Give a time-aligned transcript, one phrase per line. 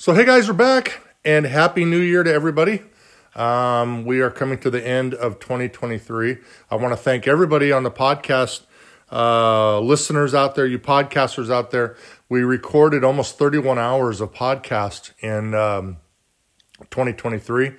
[0.00, 2.84] So, hey guys, we're back and happy new year to everybody.
[3.34, 6.36] Um, we are coming to the end of 2023.
[6.70, 8.60] I want to thank everybody on the podcast,
[9.10, 11.96] uh, listeners out there, you podcasters out there.
[12.28, 15.96] We recorded almost 31 hours of podcast in um,
[16.90, 17.72] 2023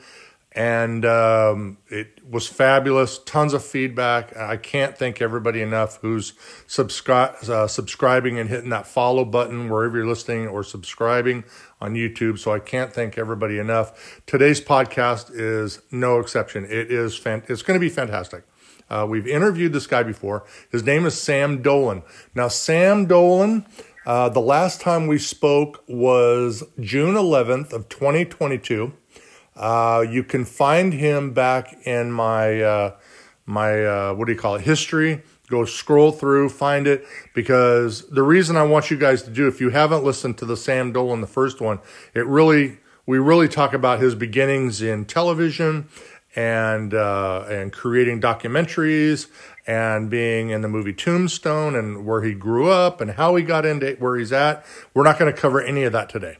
[0.53, 3.19] and um, it was fabulous.
[3.19, 4.35] Tons of feedback.
[4.35, 6.33] I can't thank everybody enough who's
[6.67, 11.43] subscri- uh, subscribing and hitting that follow button wherever you're listening or subscribing
[11.81, 12.39] on YouTube.
[12.39, 14.21] So I can't thank everybody enough.
[14.25, 16.65] Today's podcast is no exception.
[16.65, 18.43] It is fan- it's going to be fantastic.
[18.89, 20.45] Uh, we've interviewed this guy before.
[20.71, 22.03] His name is Sam Dolan.
[22.35, 23.65] Now, Sam Dolan.
[24.05, 28.91] Uh, the last time we spoke was June 11th of 2022.
[29.55, 32.95] Uh, you can find him back in my uh,
[33.45, 35.21] my uh, what do you call it history.
[35.49, 39.59] Go scroll through, find it because the reason I want you guys to do, if
[39.59, 41.79] you haven't listened to the Sam Dolan, the first one,
[42.13, 45.89] it really we really talk about his beginnings in television
[46.35, 49.27] and uh, and creating documentaries
[49.65, 53.65] and being in the movie Tombstone and where he grew up and how he got
[53.65, 54.63] into where he's at.
[54.93, 56.37] We're not going to cover any of that today.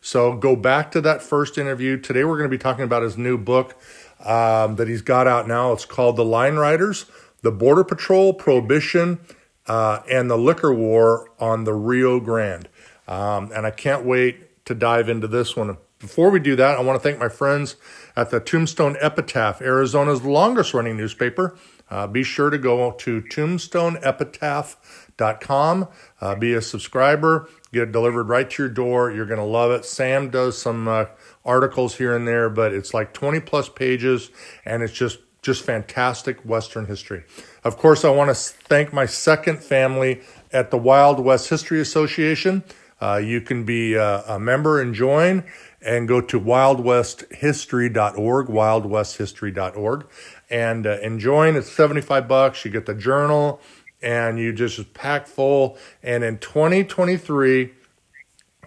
[0.00, 1.98] So go back to that first interview.
[1.98, 3.76] Today we're going to be talking about his new book
[4.24, 5.72] um, that he's got out now.
[5.72, 7.06] It's called The Line Riders,
[7.42, 9.20] The Border Patrol, Prohibition,
[9.66, 12.68] uh, and the Liquor War on the Rio Grande.
[13.06, 15.78] Um, and I can't wait to dive into this one.
[15.98, 17.76] Before we do that, I want to thank my friends
[18.14, 21.56] at the Tombstone Epitaph, Arizona's longest running newspaper.
[21.90, 25.88] Uh, be sure to go to tombstoneepitaph.com,
[26.20, 29.10] uh, be a subscriber get it delivered right to your door.
[29.10, 29.84] You're going to love it.
[29.84, 31.06] Sam does some uh,
[31.44, 34.30] articles here and there, but it's like 20 plus pages
[34.64, 37.24] and it's just just fantastic Western history.
[37.64, 40.20] Of course, I want to thank my second family
[40.52, 42.62] at the Wild West History Association.
[43.00, 45.44] Uh, you can be uh, a member and join
[45.80, 50.06] and go to wildwesthistory.org, wildwesthistory.org,
[50.50, 51.56] and, uh, and join.
[51.56, 52.66] It's 75 bucks.
[52.66, 53.62] You get the journal
[54.02, 55.78] and you just pack full.
[56.02, 57.72] And in 2023,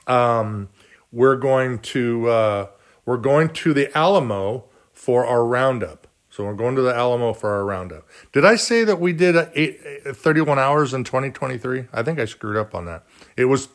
[0.07, 0.69] um,
[1.11, 2.69] we're going to uh,
[3.05, 4.63] we're going to the Alamo
[4.93, 6.00] for our roundup.
[6.41, 8.07] So we're going to the Alamo for our roundup.
[8.31, 11.85] Did I say that we did eight, 31 hours in 2023?
[11.93, 13.03] I think I screwed up on that.
[13.37, 13.67] It was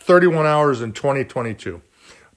[0.00, 1.80] 31 hours in 2022.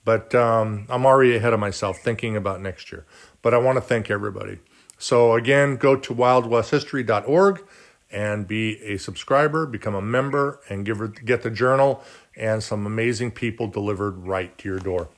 [0.06, 3.06] But um, I'm already ahead of myself thinking about next year.
[3.42, 4.60] But I want to thank everybody.
[4.98, 7.68] So again, go to wildwesthistory.org
[8.10, 12.02] and be a subscriber, become a member, and give get the journal
[12.38, 15.10] and some amazing people delivered right to your door.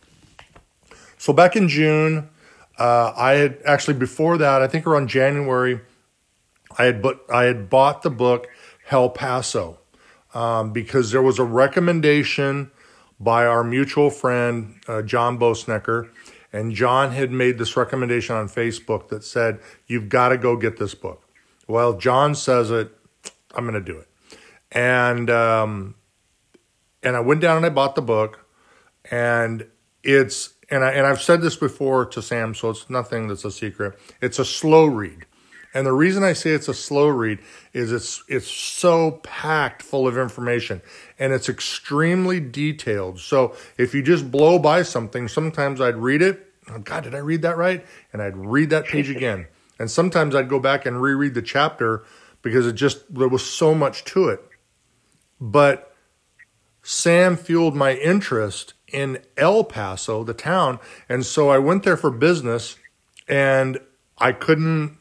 [1.20, 2.30] So back in June,
[2.80, 5.82] uh, I had actually before that, I think around January,
[6.78, 8.48] I had but I had bought the book
[8.86, 9.80] Hell Paso
[10.34, 12.72] um, because there was a recommendation
[13.20, 16.10] by our mutual friend uh, John Boessenecker,
[16.54, 20.78] and John had made this recommendation on Facebook that said you've got to go get
[20.78, 21.28] this book.
[21.68, 22.92] Well, John says it.
[23.54, 24.08] I'm going to do it.
[24.72, 25.96] And um,
[27.04, 28.46] and I went down and I bought the book,
[29.12, 29.68] and
[30.04, 33.52] it's and I and I've said this before to Sam, so it's nothing that's a
[33.52, 34.00] secret.
[34.22, 35.26] It's a slow read.
[35.74, 37.40] And the reason I say it's a slow read
[37.74, 40.82] is it's it's so packed full of information
[41.20, 43.20] and it's extremely detailed.
[43.20, 46.52] So if you just blow by something, sometimes I'd read it.
[46.70, 47.86] Oh God, did I read that right?
[48.14, 49.48] And I'd read that page again.
[49.80, 52.04] And sometimes I'd go back and reread the chapter
[52.42, 54.44] because it just, there was so much to it.
[55.40, 55.96] But
[56.84, 60.80] Sam fueled my interest in El Paso, the town.
[61.08, 62.78] And so I went there for business
[63.28, 63.80] and
[64.18, 64.98] I couldn't,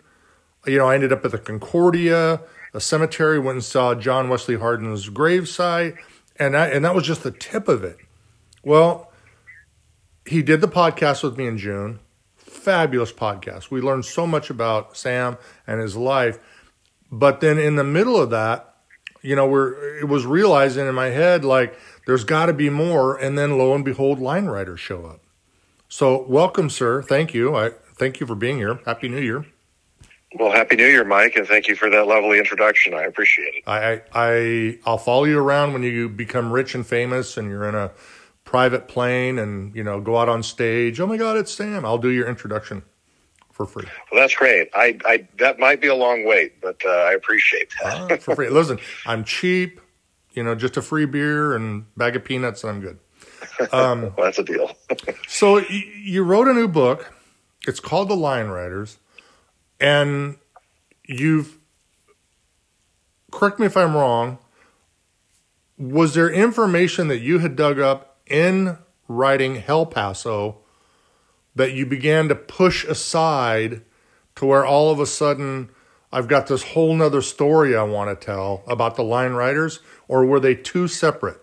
[0.67, 2.41] you know, I ended up at the Concordia,
[2.75, 5.97] a cemetery, went and saw John Wesley Hardin's gravesite.
[6.37, 7.99] And that, and that was just the tip of it.
[8.63, 9.13] Well,
[10.25, 12.01] he did the podcast with me in June
[12.69, 13.71] fabulous podcast.
[13.71, 16.39] We learned so much about Sam and his life.
[17.11, 18.75] But then in the middle of that,
[19.23, 23.19] you know, we're it was realizing in my head like there's got to be more,
[23.19, 25.21] and then lo and behold, line riders show up.
[25.91, 27.03] So welcome, sir.
[27.03, 27.55] Thank you.
[27.55, 28.81] I thank you for being here.
[28.87, 29.45] Happy New Year.
[30.35, 32.95] Well, happy New Year, Mike, and thank you for that lovely introduction.
[32.95, 33.63] I appreciate it.
[33.67, 37.75] I I I'll follow you around when you become rich and famous, and you're in
[37.75, 37.91] a
[38.43, 41.01] private plane and you know go out on stage.
[41.01, 41.85] Oh my God, it's Sam!
[41.85, 42.85] I'll do your introduction
[43.53, 43.85] for free.
[44.11, 44.71] Well, that's great.
[44.73, 48.35] I, I that might be a long wait, but uh, I appreciate that uh, for
[48.35, 48.49] free.
[48.49, 49.79] Listen, I'm cheap.
[50.33, 52.99] You know, just a free beer and bag of peanuts, and I'm good.
[53.73, 54.71] Um, well, that's a deal.
[55.29, 55.67] so y-
[56.01, 57.13] you wrote a new book.
[57.67, 58.99] It's called The Line Riders,
[59.81, 60.37] and
[61.05, 61.59] you've
[63.33, 64.39] correct me if I'm wrong.
[65.77, 68.79] Was there information that you had dug up in
[69.09, 70.59] writing Hell Paso
[71.57, 73.83] that you began to push aside
[74.37, 75.71] to where all of a sudden
[76.13, 80.25] I've got this whole nother story I want to tell about the line riders, or
[80.25, 81.41] were they two separate?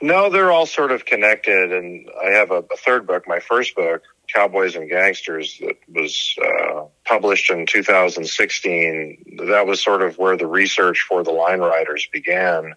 [0.00, 1.72] No, they're all sort of connected.
[1.72, 4.02] And I have a, a third book, my first book,
[4.32, 9.38] Cowboys and Gangsters, that was uh, published in 2016.
[9.48, 12.74] That was sort of where the research for the line riders began.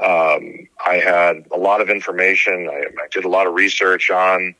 [0.00, 2.68] Um, I had a lot of information.
[2.70, 4.54] I, I did a lot of research on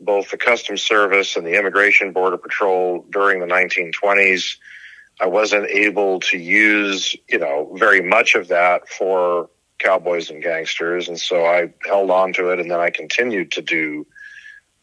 [0.00, 4.56] both the Customs Service and the Immigration Border Patrol during the 1920s.
[5.20, 11.08] I wasn't able to use, you know, very much of that for cowboys and gangsters.
[11.08, 14.06] And so I held on to it and then I continued to do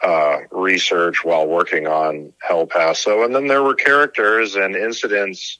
[0.01, 3.23] uh, research while working on El Paso.
[3.23, 5.59] And then there were characters and incidents,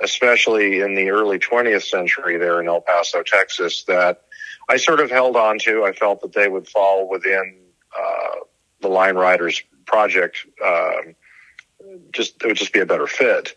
[0.00, 4.22] especially in the early 20th century there in El Paso, Texas, that
[4.68, 5.84] I sort of held on to.
[5.84, 7.58] I felt that they would fall within
[7.98, 8.36] uh,
[8.80, 10.38] the Line Riders project.
[10.64, 11.14] Um,
[12.12, 13.54] just it would just be a better fit.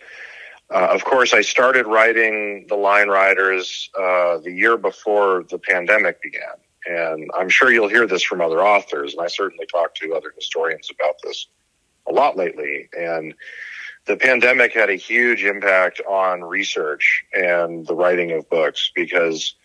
[0.71, 6.21] Uh, of course, I started writing the Line Riders uh, the year before the pandemic
[6.21, 6.41] began,
[6.85, 10.31] and I'm sure you'll hear this from other authors, and I certainly talked to other
[10.35, 11.47] historians about this
[12.07, 12.87] a lot lately.
[12.97, 13.33] And
[14.05, 19.55] the pandemic had a huge impact on research and the writing of books because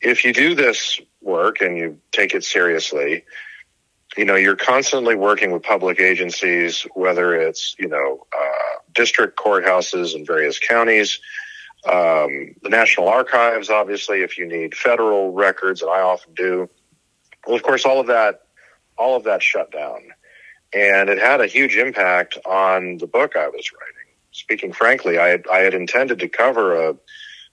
[0.00, 3.24] if you do this work and you take it seriously,
[4.16, 10.16] you know, you're constantly working with public agencies, whether it's, you know, uh, district courthouses
[10.16, 11.20] in various counties,
[11.86, 16.68] um, the National Archives, obviously, if you need federal records, and I often do.
[17.46, 18.42] Well, of course, all of that,
[18.98, 20.08] all of that shut down.
[20.74, 24.14] And it had a huge impact on the book I was writing.
[24.32, 26.96] Speaking frankly, I had, I had intended to cover a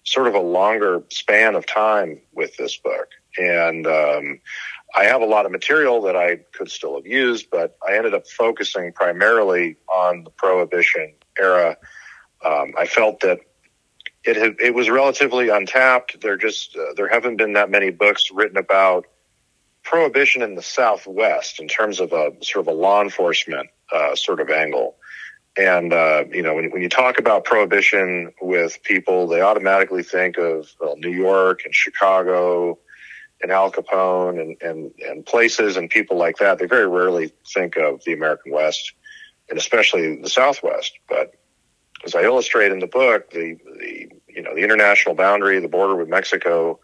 [0.04, 3.10] sort of a longer span of time with this book.
[3.38, 4.40] And, um,
[4.96, 8.14] I have a lot of material that I could still have used, but I ended
[8.14, 11.78] up focusing primarily on the Prohibition era.
[12.46, 13.40] Um, I felt that
[14.24, 16.22] it had, it was relatively untapped.
[16.22, 19.06] There just uh, there haven't been that many books written about
[19.84, 24.40] prohibition in the Southwest in terms of a sort of a law enforcement uh, sort
[24.40, 24.96] of angle.
[25.58, 30.38] And uh, you know, when, when you talk about prohibition with people, they automatically think
[30.38, 32.80] of well, New York and Chicago
[33.42, 36.58] and Al Capone and, and, and places and people like that.
[36.58, 38.94] They very rarely think of the American West
[39.50, 40.94] and especially the Southwest.
[41.08, 41.36] But
[42.06, 45.96] as I illustrate in the book, the, the you know, the international boundary, the border
[45.96, 46.80] with Mexico,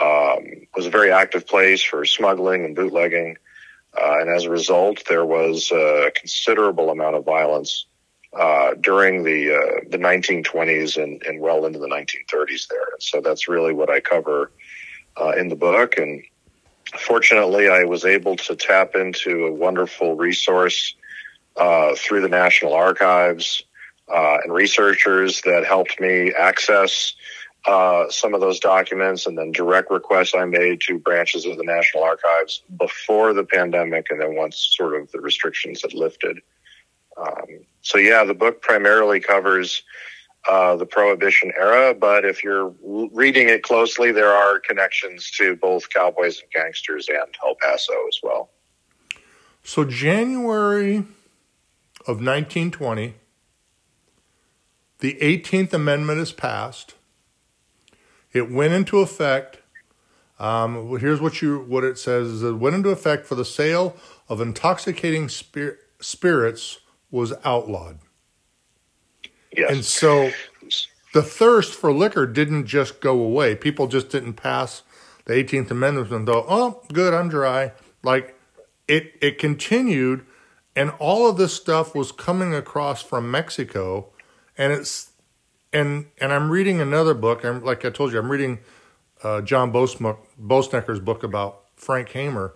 [0.00, 3.36] um, was a very active place for smuggling and bootlegging.
[3.96, 7.86] Uh, and as a result, there was a considerable amount of violence
[8.32, 12.88] uh, during the uh, the 1920s and, and well into the 1930s there.
[12.92, 14.50] And So that's really what I cover
[15.20, 15.96] uh, in the book.
[15.96, 16.24] And
[16.98, 20.96] fortunately, I was able to tap into a wonderful resource
[21.56, 23.62] uh, through the National Archives
[24.12, 27.14] uh, and researchers that helped me access
[27.66, 31.64] uh, some of those documents and then direct requests I made to branches of the
[31.64, 36.40] National Archives before the pandemic and then once sort of the restrictions had lifted.
[37.16, 39.82] Um, so yeah, the book primarily covers
[40.48, 45.88] uh, the Prohibition era, but if you're reading it closely, there are connections to both
[45.88, 48.50] Cowboys and Gangsters and El Paso as well.
[49.62, 51.04] So, January
[52.06, 53.14] of 1920,
[54.98, 56.94] the 18th Amendment is passed.
[58.32, 59.58] It went into effect.
[60.38, 63.96] Um, here's what you what it says: is it went into effect for the sale
[64.28, 66.80] of intoxicating spir- spirits
[67.10, 67.98] was outlawed.
[69.56, 69.70] Yes.
[69.70, 70.30] And so
[71.12, 73.54] the thirst for liquor didn't just go away.
[73.54, 74.82] People just didn't pass
[75.26, 77.72] the 18th Amendment and go, oh, good, I'm dry.
[78.02, 78.38] Like
[78.88, 80.26] it, it continued,
[80.76, 84.08] and all of this stuff was coming across from Mexico,
[84.58, 85.12] and it's
[85.72, 87.44] and and I'm reading another book.
[87.44, 88.60] I'm like I told you, I'm reading
[89.22, 92.54] uh, John Boessenecker's book about Frank Hamer.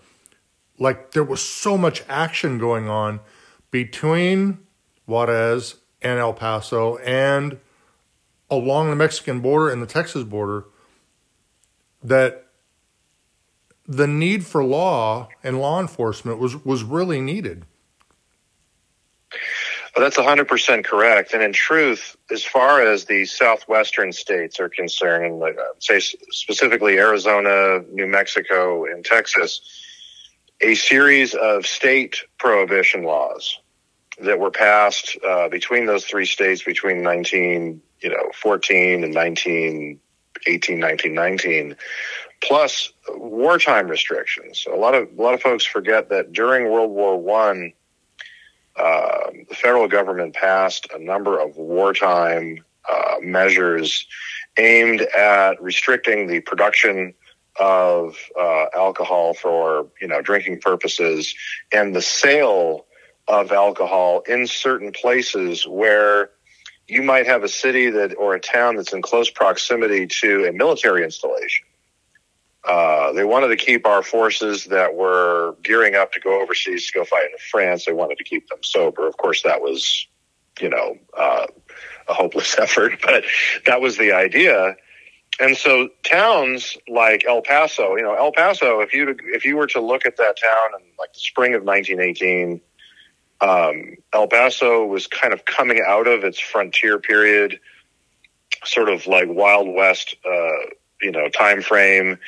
[0.78, 3.20] Like there was so much action going on
[3.70, 4.58] between
[5.06, 7.58] Juarez and El Paso and
[8.50, 10.66] along the Mexican border and the Texas border
[12.02, 12.46] that
[13.86, 17.64] the need for law and law enforcement was was really needed.
[19.98, 21.34] Well, that's 100% correct.
[21.34, 26.98] And in truth, as far as the southwestern states are concerned, like, uh, say specifically
[26.98, 29.60] Arizona, New Mexico, and Texas,
[30.60, 33.58] a series of state prohibition laws
[34.20, 39.98] that were passed uh, between those three states between 19, you know, 14 and 19,
[40.46, 41.76] 18, 19, 19
[42.40, 44.64] plus wartime restrictions.
[44.72, 47.72] A lot of a lot of folks forget that during World War One,
[48.78, 54.06] uh, the federal government passed a number of wartime uh, measures
[54.58, 57.14] aimed at restricting the production
[57.60, 61.34] of uh, alcohol for you know drinking purposes
[61.72, 62.86] and the sale
[63.26, 66.30] of alcohol in certain places where
[66.86, 70.52] you might have a city that or a town that's in close proximity to a
[70.52, 71.66] military installation.
[72.64, 76.98] Uh, they wanted to keep our forces that were gearing up to go overseas to
[76.98, 77.84] go fight in France.
[77.86, 79.06] They wanted to keep them sober.
[79.06, 80.06] Of course, that was,
[80.60, 81.46] you know, uh,
[82.08, 83.24] a hopeless effort, but
[83.66, 84.76] that was the idea.
[85.40, 89.68] And so towns like El Paso, you know, El Paso, if you if you were
[89.68, 92.60] to look at that town in like the spring of 1918,
[93.40, 97.60] um, El Paso was kind of coming out of its frontier period,
[98.64, 102.18] sort of like Wild West, uh, you know, time frame.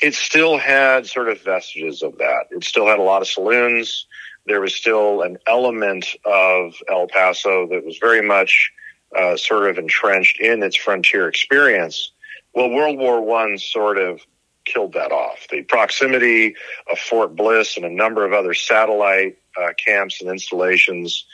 [0.00, 2.46] It still had sort of vestiges of that.
[2.50, 4.06] It still had a lot of saloons.
[4.46, 8.70] There was still an element of El Paso that was very much
[9.16, 12.12] uh, sort of entrenched in its frontier experience.
[12.54, 14.20] Well, World War One sort of
[14.64, 15.46] killed that off.
[15.50, 16.56] The proximity
[16.90, 21.24] of Fort Bliss and a number of other satellite uh, camps and installations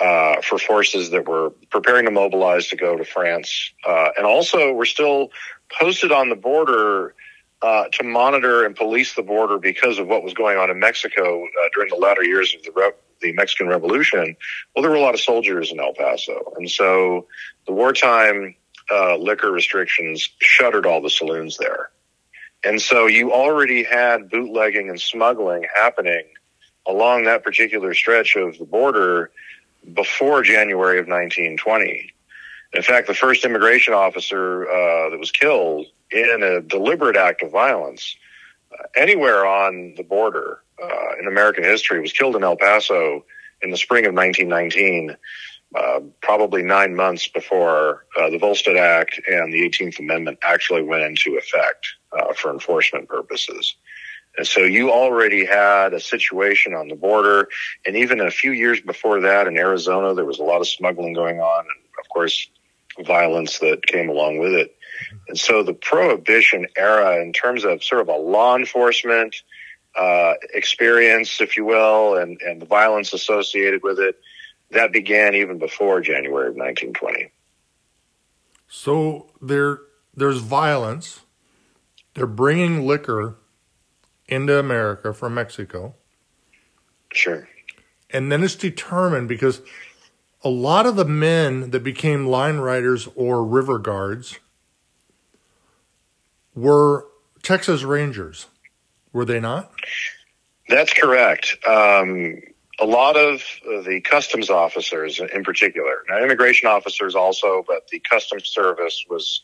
[0.00, 4.72] uh, for forces that were preparing to mobilize to go to France, uh, and also
[4.72, 5.30] were still
[5.78, 7.14] posted on the border
[7.62, 11.44] uh, to monitor and police the border because of what was going on in Mexico
[11.44, 14.36] uh, during the latter years of the Re- the Mexican Revolution.
[14.74, 17.26] Well, there were a lot of soldiers in El Paso, and so
[17.66, 18.56] the wartime
[18.90, 21.90] uh, liquor restrictions shuttered all the saloons there.
[22.64, 26.24] And so you already had bootlegging and smuggling happening
[26.86, 29.30] along that particular stretch of the border
[29.94, 32.12] before January of 1920.
[32.74, 37.50] In fact, the first immigration officer uh, that was killed in a deliberate act of
[37.50, 38.16] violence
[38.72, 43.24] uh, anywhere on the border uh, in American history was killed in El Paso
[43.62, 45.16] in the spring of 1919
[45.74, 51.02] uh, probably nine months before uh, the Volstead Act and the 18th Amendment actually went
[51.02, 53.74] into effect uh, for enforcement purposes.
[54.36, 57.48] And so you already had a situation on the border.
[57.86, 61.12] And even a few years before that in Arizona, there was a lot of smuggling
[61.12, 61.60] going on.
[61.60, 62.48] And of course,
[63.04, 64.76] violence that came along with it.
[65.28, 69.36] And so the prohibition era, in terms of sort of a law enforcement
[69.96, 74.18] uh, experience, if you will, and, and the violence associated with it,
[74.70, 77.30] that began even before January of 1920.
[78.68, 79.80] So there,
[80.14, 81.20] there's violence.
[82.14, 83.36] They're bringing liquor
[84.26, 85.94] into America from Mexico.
[87.12, 87.48] Sure.
[88.10, 89.60] And then it's determined because
[90.44, 94.38] a lot of the men that became line riders or river guards
[96.54, 97.06] were
[97.42, 98.46] Texas Rangers,
[99.12, 99.72] were they not?
[100.68, 101.56] That's correct.
[101.66, 102.40] Um,
[102.80, 108.48] a lot of the customs officers in particular, now immigration officers also, but the customs
[108.48, 109.42] service was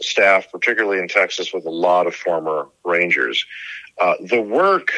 [0.00, 3.44] staffed, particularly in Texas, with a lot of former Rangers.
[4.00, 4.92] Uh, the work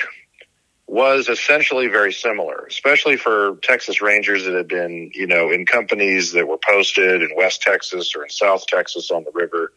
[0.90, 6.32] was essentially very similar, especially for Texas Rangers that had been, you know, in companies
[6.32, 9.72] that were posted in West Texas or in South Texas on the river.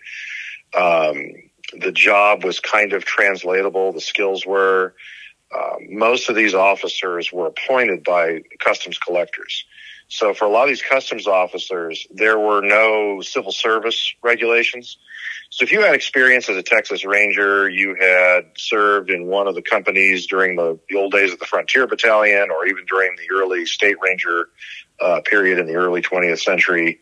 [0.75, 1.33] Um,
[1.79, 3.93] the job was kind of translatable.
[3.93, 4.95] The skills were.
[5.55, 9.65] Uh, most of these officers were appointed by customs collectors.
[10.13, 14.99] So for a lot of these customs officers, there were no civil service regulations.
[15.49, 19.55] So if you had experience as a Texas Ranger, you had served in one of
[19.55, 23.33] the companies during the, the old days of the Frontier Battalion, or even during the
[23.33, 24.49] early State Ranger
[25.01, 26.99] uh, period in the early 20th century,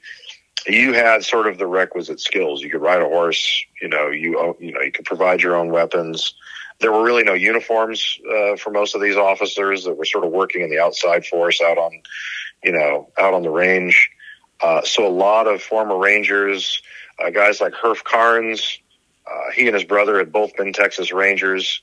[0.65, 2.62] you had sort of the requisite skills.
[2.62, 5.70] You could ride a horse, you know, you you know, you could provide your own
[5.70, 6.34] weapons.
[6.80, 10.32] There were really no uniforms uh, for most of these officers that were sort of
[10.32, 12.01] working in the outside force out on,
[12.63, 14.10] you know, out on the range.
[14.62, 16.82] Uh, so a lot of former Rangers,
[17.20, 18.80] uh, guys like Herff Carnes,
[19.30, 21.82] uh, he and his brother had both been Texas Rangers.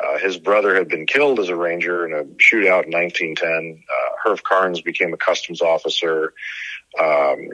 [0.00, 3.82] Uh, his brother had been killed as a ranger in a shootout in 1910.
[3.88, 6.32] Uh, Herff Carnes became a customs officer.
[7.00, 7.48] Um,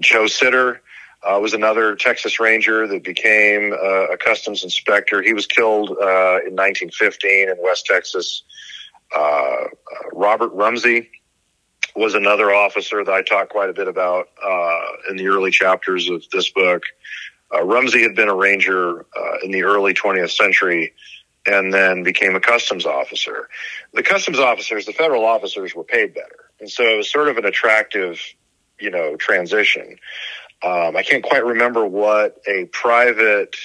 [0.00, 0.82] Joe Sitter,
[1.24, 5.22] uh, was another Texas Ranger that became uh, a customs inspector.
[5.22, 8.42] He was killed uh, in 1915 in West Texas.
[9.16, 9.66] Uh, uh,
[10.12, 11.10] Robert Rumsey
[11.94, 16.08] was another officer that I talked quite a bit about uh, in the early chapters
[16.10, 16.82] of this book.
[17.52, 19.06] Rumsey had been a ranger
[19.44, 20.92] in the early 20th century
[21.46, 23.48] and then became a customs officer.
[23.92, 26.50] The customs officers, the federal officers, were paid better.
[26.60, 28.20] And so it was sort of an attractive,
[28.80, 29.98] you know, transition.
[30.62, 33.56] Um, I can't quite remember what a private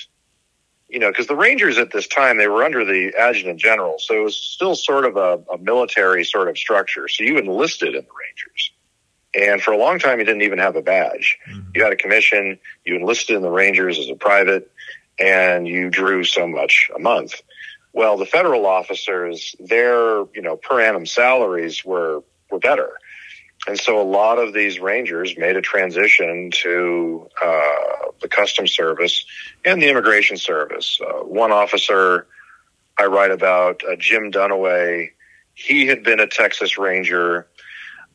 [0.89, 4.15] you know, because the Rangers at this time they were under the adjutant general, so
[4.15, 7.07] it was still sort of a, a military sort of structure.
[7.07, 8.71] So you enlisted in the Rangers.
[9.35, 11.37] And for a long time, you didn't even have a badge.
[11.47, 11.69] Mm-hmm.
[11.75, 14.71] You had a commission, you enlisted in the Rangers as a private,
[15.19, 17.41] and you drew so much a month.
[17.93, 22.93] Well, the federal officers, their, you know, per annum salaries were, were better.
[23.67, 29.25] And so a lot of these Rangers made a transition to uh, the Customs Service
[29.65, 30.99] and the Immigration Service.
[31.01, 32.27] Uh, one officer
[32.97, 35.09] I write about, uh, Jim Dunaway,
[35.53, 37.47] he had been a Texas Ranger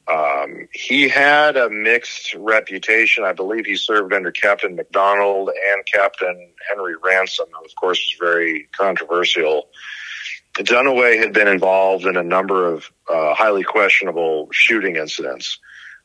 [0.07, 3.25] um, he had a mixed reputation.
[3.25, 8.17] I believe he served under Captain McDonald and Captain Henry Ransom, who, of course, was
[8.19, 9.69] very controversial.
[10.63, 15.59] Dunaway had been involved in a number of uh, highly questionable shooting incidents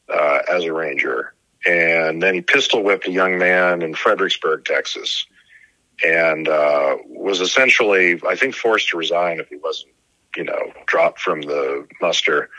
[0.10, 1.34] uh, as a ranger.
[1.65, 5.25] And then he pistol whipped a young man in Fredericksburg, Texas,
[6.06, 9.94] and uh, was essentially, I think, forced to resign if he wasn't,
[10.36, 12.50] you know, dropped from the muster.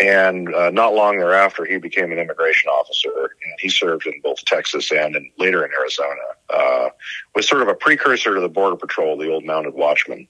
[0.00, 3.10] And uh, not long thereafter, he became an immigration officer,
[3.44, 6.14] and he served in both Texas and in, later in Arizona.
[6.48, 6.88] Uh,
[7.34, 10.28] was sort of a precursor to the Border Patrol, the old mounted watchman.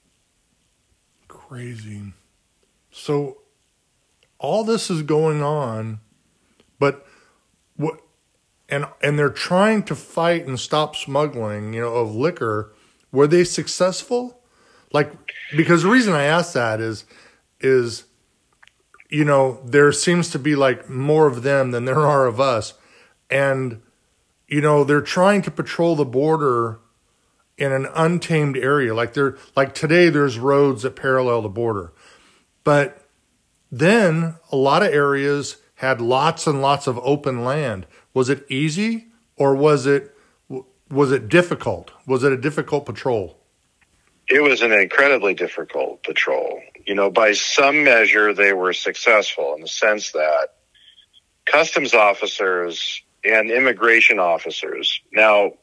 [1.49, 2.13] Crazy.
[2.91, 3.39] So,
[4.37, 5.99] all this is going on,
[6.77, 7.07] but
[7.75, 8.01] what?
[8.69, 12.75] And and they're trying to fight and stop smuggling, you know, of liquor.
[13.11, 14.43] Were they successful?
[14.93, 15.11] Like,
[15.57, 17.05] because the reason I ask that is,
[17.59, 18.03] is
[19.09, 22.75] you know, there seems to be like more of them than there are of us.
[23.31, 23.81] And,
[24.47, 26.79] you know, they're trying to patrol the border
[27.59, 28.93] in an untamed area.
[28.93, 31.93] Like they're like today there's roads that parallel the border.
[32.63, 33.07] But
[33.71, 37.85] then a lot of areas had lots and lots of open land.
[38.13, 40.15] Was it easy or was it
[40.89, 41.91] was it difficult?
[42.07, 43.37] Was it a difficult patrol?
[44.27, 49.61] It was an incredibly difficult patrol you know, by some measure, they were successful in
[49.61, 50.55] the sense that
[51.45, 55.53] customs officers and immigration officers, now,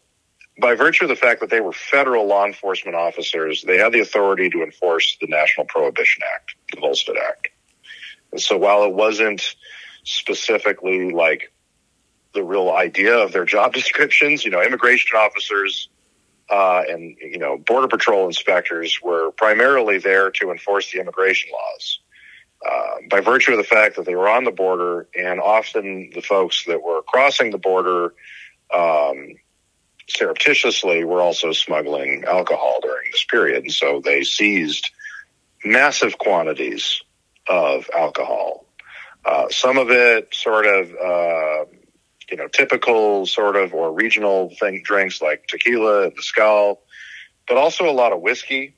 [0.61, 4.01] by virtue of the fact that they were federal law enforcement officers, they had the
[4.01, 7.49] authority to enforce the National Prohibition Act, the Volstead Act.
[8.33, 9.55] And so while it wasn't
[10.05, 11.53] specifically like
[12.33, 15.89] the real idea of their job descriptions, you know, immigration officers
[16.49, 22.01] uh, and you know border patrol inspectors were primarily there to enforce the immigration laws.
[22.67, 26.23] Uh, by virtue of the fact that they were on the border, and often the
[26.23, 28.15] folks that were crossing the border
[28.73, 29.35] um,
[30.09, 34.91] surreptitiously were also smuggling alcohol during this period, and so they seized
[35.65, 37.03] massive quantities
[37.49, 38.65] of alcohol.
[39.25, 41.65] Uh, some of it sort of uh,
[42.31, 46.81] you know, typical sort of or regional thing drinks like tequila and mezcal,
[47.47, 48.75] but also a lot of whiskey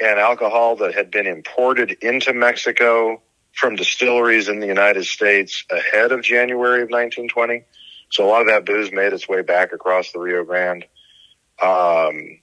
[0.00, 6.12] and alcohol that had been imported into Mexico from distilleries in the United States ahead
[6.12, 7.64] of January of 1920.
[8.12, 10.84] So a lot of that booze made its way back across the Rio Grande.
[11.62, 12.40] Um,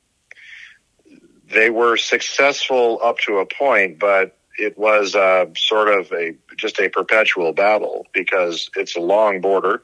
[1.52, 6.80] they were successful up to a point, but it was uh, sort of a just
[6.80, 9.84] a perpetual battle because it's a long border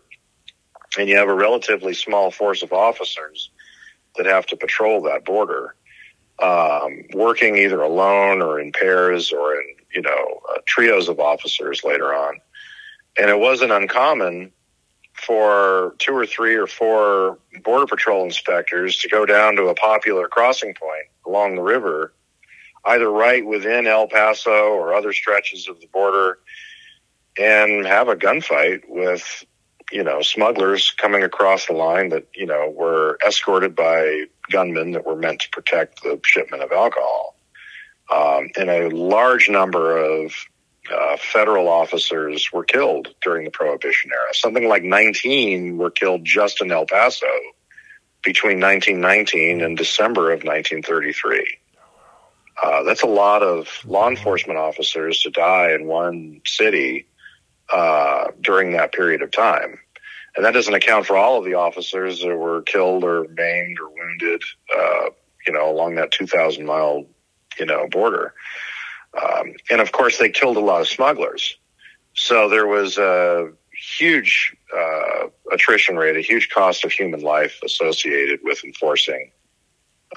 [0.97, 3.51] and you have a relatively small force of officers
[4.17, 5.75] that have to patrol that border,
[6.41, 11.83] um, working either alone or in pairs or in you know uh, trios of officers
[11.83, 12.39] later on.
[13.17, 14.51] And it wasn't uncommon
[15.15, 20.27] for two or three or four border patrol inspectors to go down to a popular
[20.27, 22.13] crossing point along the river,
[22.85, 26.39] either right within El Paso or other stretches of the border,
[27.37, 29.45] and have a gunfight with
[29.91, 35.05] you know, smugglers coming across the line that, you know, were escorted by gunmen that
[35.05, 37.35] were meant to protect the shipment of alcohol.
[38.11, 40.33] Um, and a large number of
[40.91, 44.33] uh, federal officers were killed during the Prohibition era.
[44.33, 47.25] Something like 19 were killed just in El Paso
[48.23, 51.57] between 1919 and December of 1933.
[52.61, 57.07] Uh, that's a lot of law enforcement officers to die in one city
[57.71, 59.77] uh, during that period of time.
[60.35, 63.89] And that doesn't account for all of the officers that were killed or maimed or
[63.89, 64.43] wounded,
[64.75, 65.09] uh,
[65.47, 67.05] you know, along that 2,000 mile,
[67.57, 68.33] you know, border.
[69.21, 71.57] Um, and of course, they killed a lot of smugglers.
[72.13, 73.51] So there was a
[73.97, 79.31] huge uh, attrition rate, a huge cost of human life associated with enforcing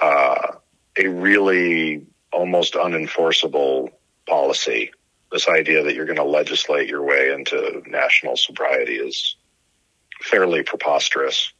[0.01, 0.53] uh,
[0.97, 3.89] a really almost unenforceable
[4.27, 4.91] policy
[5.31, 9.35] this idea that you're going to legislate your way into national sobriety is
[10.21, 11.53] fairly preposterous.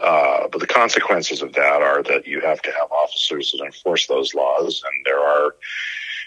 [0.00, 4.06] Uh, but the consequences of that are that you have to have officers that enforce
[4.06, 5.56] those laws, and there are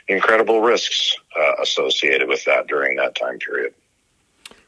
[0.07, 3.73] incredible risks uh, associated with that during that time period.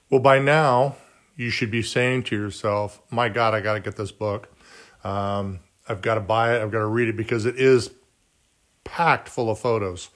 [0.10, 0.96] Well, by now,
[1.36, 4.50] you should be saying to yourself, My God, I got to get this book.
[5.04, 6.62] Um, I've got to buy it.
[6.62, 7.92] I've got to read it because it is
[8.84, 10.10] packed full of photos.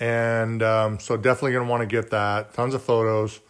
[0.00, 2.54] And um, so, definitely going to want to get that.
[2.54, 3.40] Tons of photos.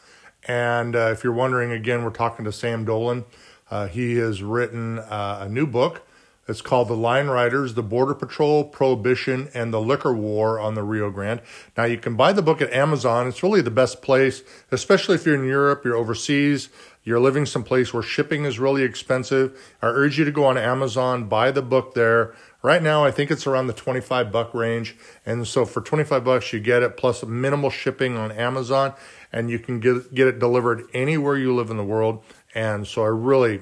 [0.46, 3.24] And uh, if you're wondering, again, we're talking to Sam Dolan.
[3.70, 6.07] Uh, he has written uh, a new book.
[6.48, 10.82] It's called The Line Riders, The Border Patrol, Prohibition, and the Liquor War on the
[10.82, 11.42] Rio Grande.
[11.76, 13.28] Now, you can buy the book at Amazon.
[13.28, 16.70] It's really the best place, especially if you're in Europe, you're overseas,
[17.04, 19.58] you're living someplace where shipping is really expensive.
[19.82, 22.34] I urge you to go on Amazon, buy the book there.
[22.62, 24.96] Right now, I think it's around the 25 buck range.
[25.26, 28.94] And so for 25 bucks, you get it plus minimal shipping on Amazon
[29.32, 32.24] and you can get, get it delivered anywhere you live in the world.
[32.54, 33.60] And so I really,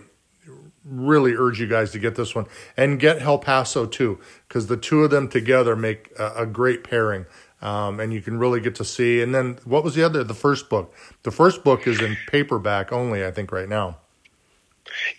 [0.88, 2.46] really urge you guys to get this one
[2.76, 4.18] and get El Paso too,
[4.48, 7.26] because the two of them together make a, a great pairing.
[7.62, 9.22] Um, and you can really get to see.
[9.22, 10.22] And then what was the other?
[10.22, 10.94] The first book.
[11.22, 13.96] The first book is in paperback only, I think, right now.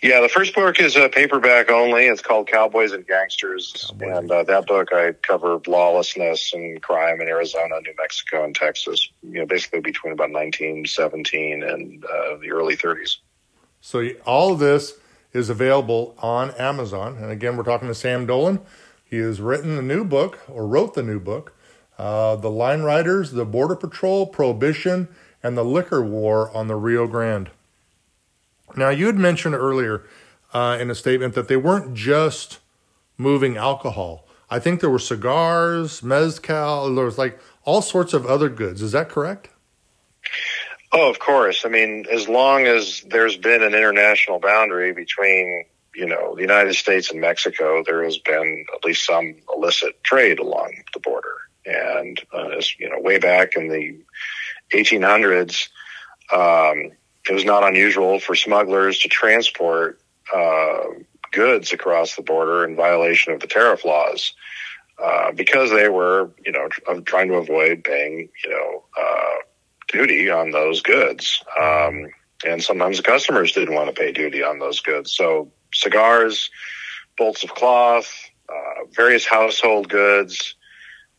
[0.02, 2.06] Yeah, the first book is a paperback only.
[2.06, 4.18] It's called Cowboys and Gangsters, Cowboys.
[4.18, 9.10] and uh, that book I cover lawlessness and crime in Arizona, New Mexico, and Texas.
[9.22, 13.18] You know, basically between about 1917 and uh, the early 30s.
[13.80, 14.94] So all of this
[15.32, 18.60] is available on Amazon, and again, we're talking to Sam Dolan.
[19.04, 21.54] He has written the new book, or wrote the new book,
[21.98, 25.08] uh, "The Line Riders, the Border Patrol, Prohibition,
[25.42, 27.50] and the Liquor War on the Rio Grande."
[28.76, 30.04] Now, you had mentioned earlier
[30.52, 32.58] uh, in a statement that they weren't just
[33.16, 34.26] moving alcohol.
[34.50, 38.80] I think there were cigars, mezcal, there was like all sorts of other goods.
[38.80, 39.50] Is that correct?
[40.92, 41.64] Oh, of course.
[41.64, 46.74] I mean, as long as there's been an international boundary between, you know, the United
[46.74, 51.34] States and Mexico, there has been at least some illicit trade along the border.
[51.66, 53.98] And, uh, as, you know, way back in the
[54.72, 55.68] 1800s,
[56.32, 56.92] um,
[57.28, 60.00] it was not unusual for smugglers to transport
[60.34, 60.84] uh,
[61.32, 64.32] goods across the border in violation of the tariff laws
[65.02, 66.68] uh, because they were, you know,
[67.04, 69.37] trying to avoid paying, you know, uh,
[69.88, 71.42] duty on those goods.
[71.60, 72.08] Um,
[72.46, 75.12] and sometimes the customers didn't want to pay duty on those goods.
[75.12, 76.50] So cigars,
[77.16, 78.10] bolts of cloth,
[78.48, 80.54] uh, various household goods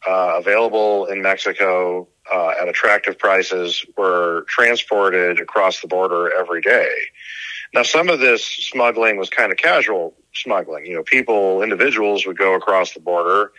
[0.08, 6.89] uh, available in Mexico uh, at attractive prices were transported across the border every day.
[7.73, 10.86] Now, some of this smuggling was kind of casual smuggling.
[10.86, 13.51] You know, people, individuals would go across the border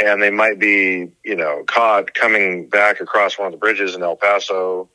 [0.00, 4.02] and they might be, you know, caught coming back across one of the bridges in
[4.02, 4.90] El Paso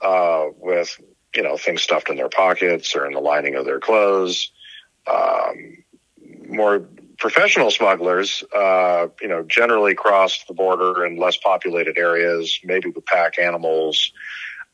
[0.00, 1.00] uh, with,
[1.34, 4.50] you know, things stuffed in their pockets or in the lining of their clothes.
[5.06, 5.84] Um,
[6.48, 12.88] more professional smugglers, uh, you know, generally cross the border in less populated areas, maybe
[12.88, 14.12] with pack animals,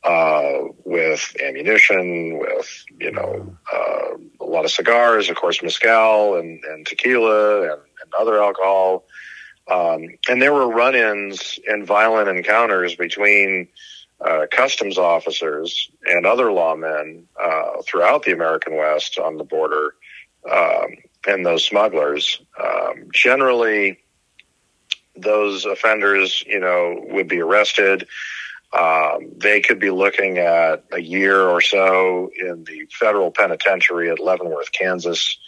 [0.05, 6.63] uh, with ammunition, with, you know, uh, a lot of cigars, of course, mezcal and,
[6.65, 9.05] and tequila and, and other alcohol.
[9.71, 13.69] Um, and there were run-ins and violent encounters between
[14.21, 19.95] uh, customs officers and other lawmen uh, throughout the American West on the border.
[20.51, 22.41] Um, and those smugglers.
[22.63, 23.99] Um, generally,
[25.17, 28.07] those offenders, you know, would be arrested.
[28.73, 34.21] Um, they could be looking at a year or so in the federal penitentiary at
[34.21, 35.39] Leavenworth, Kansas.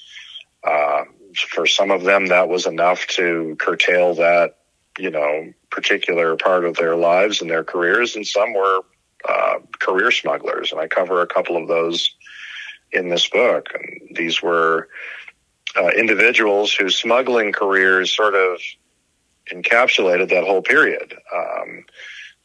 [0.67, 1.05] Uh,
[1.37, 4.59] for some of them, that was enough to curtail that,
[4.99, 8.17] you know, particular part of their lives and their careers.
[8.17, 8.81] And some were
[9.29, 12.15] uh, career smugglers, and I cover a couple of those
[12.93, 13.69] in this book.
[13.75, 14.89] And these were
[15.77, 18.61] uh, individuals whose smuggling careers sort of
[19.53, 21.15] encapsulated that whole period.
[21.35, 21.85] Um,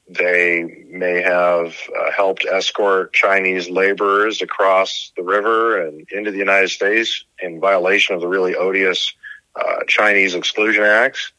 [0.08, 6.70] they may have uh, helped escort Chinese laborers across the river and into the United
[6.70, 9.14] States in violation of the really odious
[9.56, 11.32] uh, Chinese Exclusion Acts.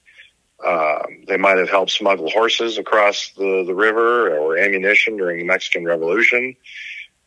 [0.64, 5.44] Um, they might have helped smuggle horses across the, the river or ammunition during the
[5.44, 6.56] Mexican Revolution.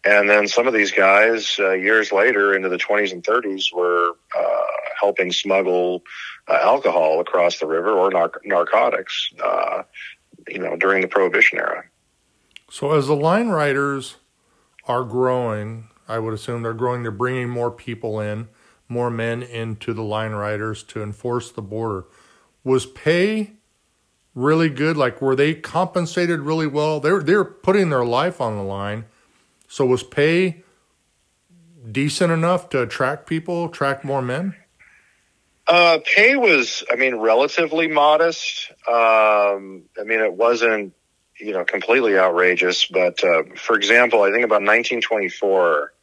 [0.05, 4.13] And then some of these guys, uh, years later, into the 20s and 30s, were
[4.35, 4.61] uh,
[4.99, 6.03] helping smuggle
[6.47, 9.83] uh, alcohol across the river or nar- narcotics, uh,
[10.47, 11.85] you know, during the Prohibition era.
[12.69, 14.17] So, as the line riders
[14.87, 17.03] are growing, I would assume they're growing.
[17.03, 18.49] They're bringing more people in,
[18.89, 22.05] more men into the line riders to enforce the border.
[22.63, 23.53] Was pay
[24.35, 24.97] really good?
[24.97, 26.99] Like, were they compensated really well?
[26.99, 29.05] They're they're putting their life on the line
[29.67, 30.63] so was pay
[31.89, 34.55] decent enough to attract people, attract more men?
[35.67, 38.71] Uh, pay was, I mean, relatively modest.
[38.87, 40.93] Um, I mean, it wasn't,
[41.39, 42.85] you know, completely outrageous.
[42.85, 45.93] But uh, for example, I think about 1924,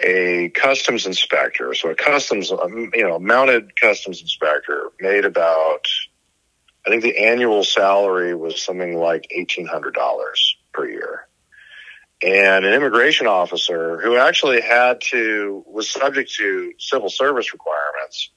[0.00, 5.86] a customs inspector, so a customs, um, you know, mounted customs inspector, made about,
[6.86, 9.92] I think the annual salary was something like $1,800
[10.72, 11.28] per year
[12.22, 18.30] and an immigration officer who actually had to was subject to civil service requirements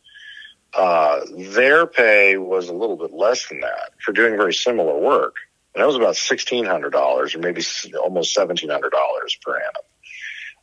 [0.76, 5.36] uh, their pay was a little bit less than that for doing very similar work
[5.74, 7.62] and that was about $1600 or maybe
[8.04, 9.84] almost $1700 per annum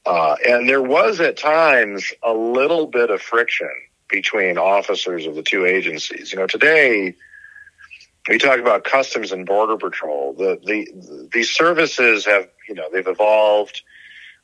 [0.04, 3.70] uh, and there was at times a little bit of friction
[4.08, 7.14] between officers of the two agencies you know today
[8.28, 10.32] we talk about customs and border patrol.
[10.32, 13.82] The the these services have you know they've evolved.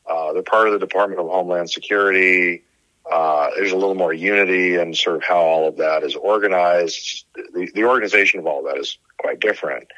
[0.09, 2.64] Uh, they're part of the Department of Homeland Security.
[3.11, 7.25] Uh, there's a little more unity and sort of how all of that is organized.
[7.35, 9.88] The, the organization of all of that is quite different.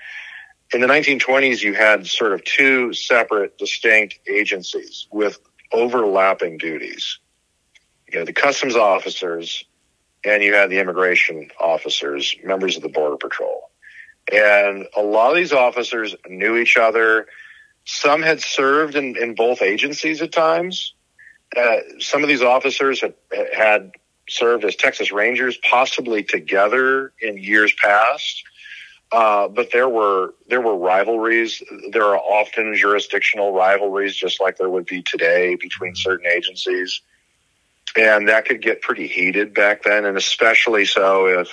[0.72, 5.38] In the 1920s, you had sort of two separate, distinct agencies with
[5.72, 7.18] overlapping duties.
[8.08, 9.64] You know, the customs officers
[10.24, 13.70] and you had the immigration officers, members of the Border Patrol.
[14.30, 17.26] And a lot of these officers knew each other.
[17.84, 20.94] Some had served in, in both agencies at times.
[21.56, 23.14] Uh, some of these officers had,
[23.54, 23.92] had
[24.28, 28.44] served as Texas Rangers, possibly together in years past.
[29.12, 31.60] Uh, but there were there were rivalries.
[31.90, 37.00] There are often jurisdictional rivalries, just like there would be today between certain agencies,
[37.96, 41.50] and that could get pretty heated back then, and especially so if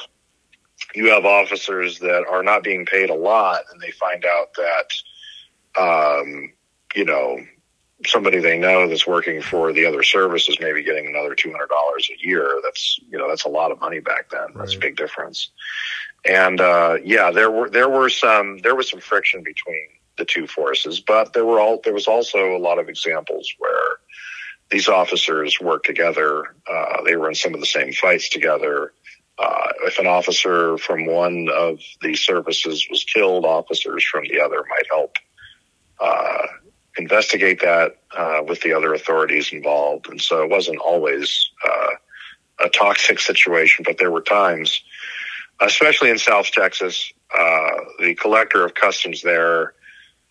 [0.93, 5.81] you have officers that are not being paid a lot and they find out that,
[5.81, 6.53] um,
[6.95, 7.39] you know,
[8.05, 12.27] somebody they know that's working for the other service is maybe getting another $200 a
[12.27, 12.59] year.
[12.63, 14.47] That's, you know, that's a lot of money back then.
[14.55, 15.49] That's a big difference.
[16.25, 20.45] And, uh, yeah, there were, there were some, there was some friction between the two
[20.47, 23.97] forces, but there were all, there was also a lot of examples where
[24.69, 26.55] these officers worked together.
[26.69, 28.93] Uh, they were in some of the same fights together.
[29.39, 34.63] Uh, if an officer from one of the services was killed, officers from the other
[34.69, 35.15] might help
[35.99, 36.47] uh,
[36.97, 40.07] investigate that uh, with the other authorities involved.
[40.09, 44.81] And so it wasn't always uh, a toxic situation, but there were times,
[45.59, 49.73] especially in South Texas, uh, the collector of customs there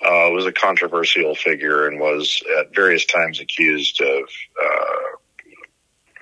[0.05, 4.29] uh, was a controversial figure and was at various times accused of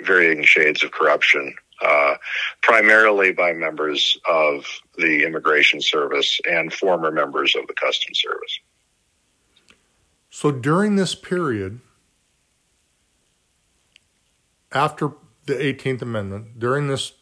[0.01, 2.15] varying shades of corruption uh,
[2.63, 4.65] primarily by members of
[4.97, 8.61] the Immigration Service and former members of the Customs Service.
[10.37, 11.81] So during this period,
[14.73, 15.12] after
[15.47, 17.12] the 18th Amendment, during this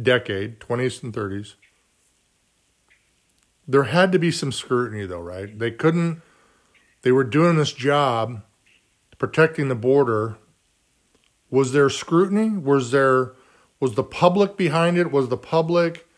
[0.00, 1.56] decade, 20s and 30s,
[3.68, 5.58] there had to be some scrutiny, though, right?
[5.58, 6.22] They couldn't,
[7.02, 8.40] they were doing this job
[9.18, 10.38] protecting the border.
[11.50, 12.56] Was there scrutiny?
[12.56, 13.34] Was there
[13.80, 15.12] was the public behind it?
[15.12, 16.08] Was the public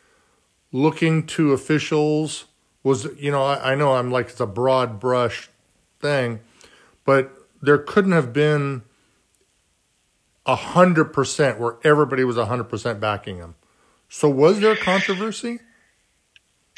[0.70, 2.44] looking to officials?
[2.84, 5.50] Was, you know, I, I know I'm like, it's a broad brush
[6.04, 6.40] thing,
[7.06, 8.82] but there couldn't have been
[10.44, 13.54] a hundred percent where everybody was a hundred percent backing him.
[14.10, 15.60] So was there controversy?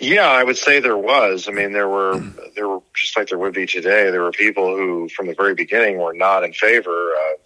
[0.01, 1.49] Yeah, I would say there was.
[1.49, 2.23] I mean, there were
[2.55, 4.11] there were just like there would be today.
[4.11, 7.41] There were people who, from the very beginning, were not in favor of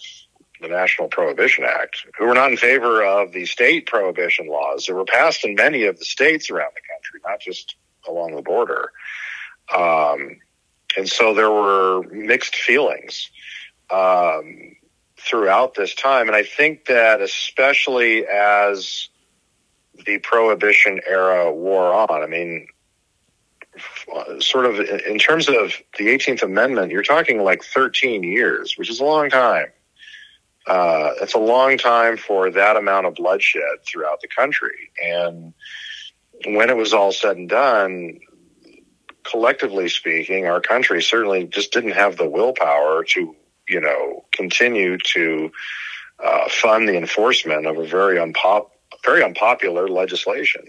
[0.60, 4.94] the National Prohibition Act, who were not in favor of the state prohibition laws that
[4.94, 8.92] were passed in many of the states around the country, not just along the border.
[9.74, 10.40] Um,
[10.96, 13.30] and so there were mixed feelings
[13.90, 14.76] um,
[15.16, 16.26] throughout this time.
[16.26, 19.08] And I think that especially as
[20.06, 22.66] the prohibition era wore on, I mean,
[24.40, 29.00] sort of in terms of the 18th Amendment, you're talking like 13 years, which is
[29.00, 29.68] a long time
[30.66, 34.90] uh, it's a long time for that amount of bloodshed throughout the country.
[35.02, 35.54] And
[36.46, 38.20] when it was all said and done,
[39.30, 43.36] collectively speaking, our country certainly just didn't have the willpower to,
[43.68, 45.52] you know, continue to
[46.22, 48.70] uh, fund the enforcement of a very unpop,
[49.04, 50.64] very unpopular legislation.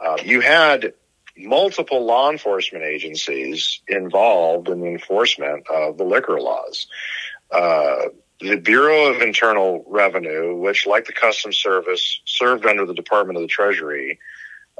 [0.00, 0.94] Uh, you had
[1.36, 6.86] multiple law enforcement agencies involved in the enforcement of the liquor laws.
[7.50, 8.06] Uh,
[8.40, 13.42] the Bureau of Internal Revenue, which, like the Customs Service, served under the Department of
[13.42, 14.18] the Treasury,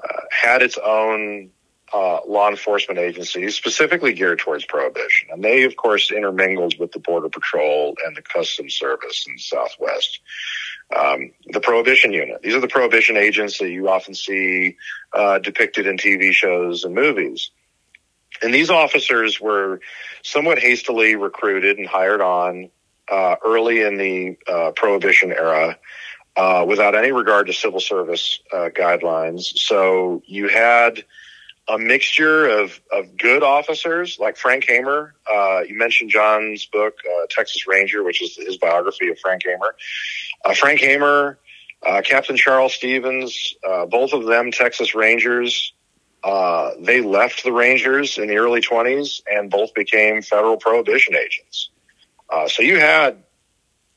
[0.02, 1.50] uh, had its own
[1.92, 5.28] uh, law enforcement agencies specifically geared towards prohibition.
[5.30, 9.40] And they, of course, intermingled with the Border Patrol and the Customs Service in the
[9.40, 10.20] Southwest.
[10.96, 12.42] Um, the Prohibition Unit.
[12.42, 14.76] These are the prohibition agents that you often see
[15.12, 17.50] uh, depicted in TV shows and movies.
[18.42, 19.80] And these officers were
[20.22, 22.70] somewhat hastily recruited and hired on
[23.10, 25.78] uh, early in the uh, Prohibition era.
[26.36, 29.56] Uh, without any regard to civil service uh, guidelines.
[29.56, 31.02] So you had
[31.68, 35.14] a mixture of, of good officers like Frank Hamer.
[35.30, 39.74] Uh, you mentioned John's book, uh, Texas Ranger, which is his biography of Frank Hamer.
[40.44, 41.38] Uh, Frank Hamer,
[41.84, 45.72] uh, Captain Charles Stevens, uh, both of them Texas Rangers.
[46.22, 51.70] Uh, they left the Rangers in the early 20s and both became federal prohibition agents.
[52.48, 53.22] so you had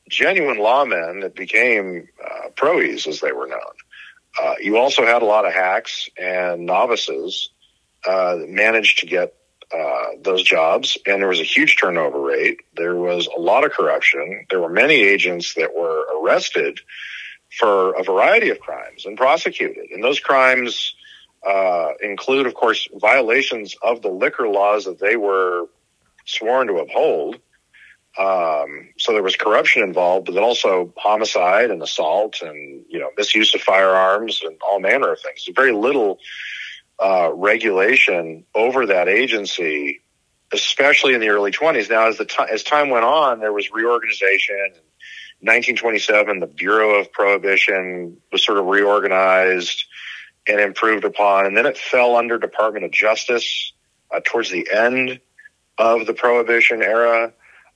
[0.09, 2.07] genuine lawmen that became
[2.55, 4.57] proes, as they were known.
[4.59, 7.51] you also had a lot of hacks and novices
[8.07, 9.33] uh, managed to get
[9.71, 12.61] uh, those jobs, and there was a huge turnover rate.
[12.75, 14.45] There was a lot of corruption.
[14.49, 16.79] There were many agents that were arrested
[17.57, 19.91] for a variety of crimes and prosecuted.
[19.91, 20.95] And those crimes
[21.47, 25.65] uh, include, of course, violations of the liquor laws that they were
[26.25, 27.35] sworn to uphold.
[28.17, 33.09] Um, so there was corruption involved, but then also homicide and assault and you know
[33.17, 35.47] misuse of firearms and all manner of things.
[35.55, 36.19] Very little
[36.99, 40.01] uh, regulation over that agency,
[40.51, 41.89] especially in the early 20s.
[41.89, 44.73] Now, as the t- as time went on, there was reorganization.
[45.41, 49.85] In 1927, the Bureau of Prohibition was sort of reorganized
[50.47, 53.71] and improved upon, and then it fell under Department of Justice
[54.11, 55.19] uh, towards the end
[55.77, 57.31] of the Prohibition era.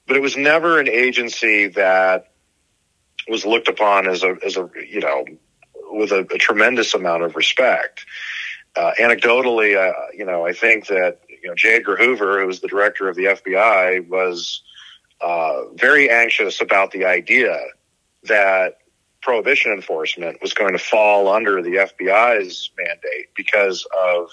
[0.05, 2.33] But it was never an agency that
[3.29, 5.25] was looked upon as a as a you know
[5.91, 8.05] with a, a tremendous amount of respect
[8.75, 11.75] uh, anecdotally, uh, you know, I think that you know J.
[11.75, 14.61] Edgar Hoover, who was the director of the FBI, was
[15.21, 17.57] uh, very anxious about the idea
[18.23, 18.77] that
[19.21, 24.29] prohibition enforcement was going to fall under the FBI's mandate because of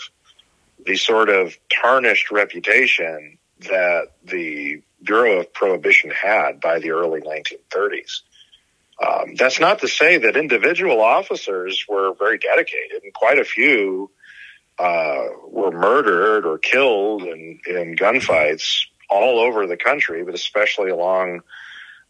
[0.84, 8.22] the sort of tarnished reputation that the Bureau of Prohibition had by the early 1930s.
[9.06, 14.10] Um, that's not to say that individual officers were very dedicated, and quite a few
[14.80, 21.42] uh, were murdered or killed in, in gunfights all over the country, but especially along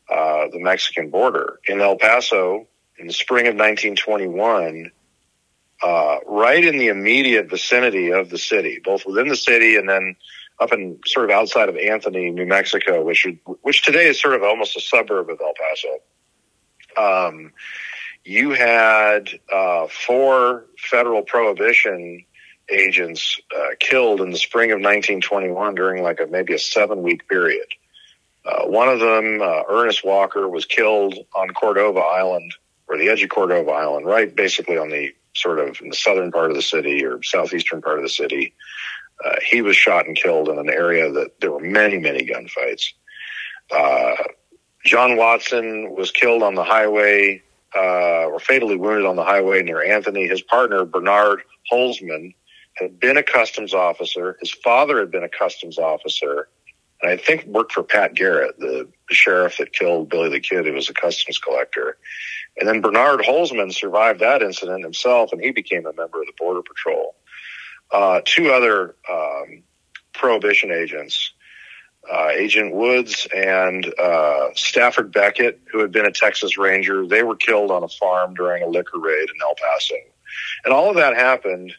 [0.09, 1.59] uh, the Mexican border.
[1.67, 4.93] In El Paso, in the spring of 1921,
[5.83, 10.15] uh, right in the immediate vicinity of the city, both within the city and then
[10.61, 13.27] up in sort of outside of Anthony, New Mexico, which
[13.63, 17.29] which today is sort of almost a suburb of El Paso.
[17.29, 17.53] Um,
[18.25, 22.27] you had uh, four federal prohibition
[22.71, 27.29] agents uh, killed in the spring of 1921 during like a maybe a seven week
[27.29, 27.67] period.
[28.45, 32.55] Uh, one of them, uh, Ernest Walker, was killed on Cordova Island,
[32.89, 36.33] or the edge of Cordova Island, right basically on the sort of in the southern
[36.33, 38.55] part of the city or southeastern part of the city.
[39.25, 42.93] Uh, he was shot and killed in an area that there were many, many gunfights.
[43.71, 44.17] Uh,
[44.85, 47.43] John Watson was killed on the highway,
[47.77, 50.27] uh, or fatally wounded on the highway near Anthony.
[50.27, 52.35] His partner, Bernard Holzman,
[52.75, 54.37] had been a customs officer.
[54.41, 56.49] His father had been a customs officer,
[57.03, 60.67] and I think worked for Pat Garrett, the, the sheriff that killed Billy the Kid,
[60.67, 61.99] who was a customs collector.
[62.59, 66.33] And then Bernard Holzman survived that incident himself, and he became a member of the
[66.39, 67.15] Border Patrol.
[67.91, 69.63] Uh, two other um,
[70.13, 71.33] prohibition agents,
[72.11, 77.37] uh, Agent Woods and uh, Stafford Beckett, who had been a Texas Ranger, they were
[77.37, 79.97] killed on a farm during a liquor raid in El Paso.
[80.65, 81.75] And all of that happened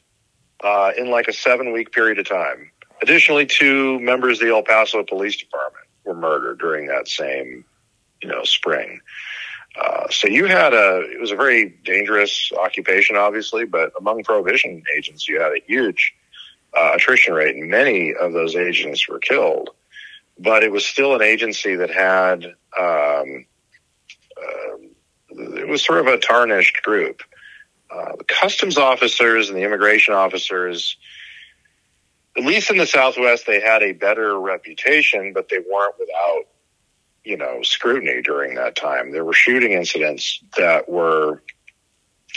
[0.63, 2.71] uh, in like a seven week period of time.
[3.01, 7.65] Additionally, two members of the El Paso Police Department were murdered during that same,
[8.21, 8.99] you know, spring.
[9.79, 14.83] Uh, so you had a, it was a very dangerous occupation, obviously, but among prohibition
[14.95, 16.13] agents, you had a huge
[16.77, 19.69] uh, attrition rate, and many of those agents were killed.
[20.37, 22.45] But it was still an agency that had,
[22.77, 23.45] um,
[24.37, 24.77] uh,
[25.29, 27.21] it was sort of a tarnished group.
[27.91, 30.95] Uh, the customs officers and the immigration officers,
[32.37, 36.43] at least in the Southwest, they had a better reputation, but they weren't without,
[37.25, 39.11] you know, scrutiny during that time.
[39.11, 41.43] There were shooting incidents that were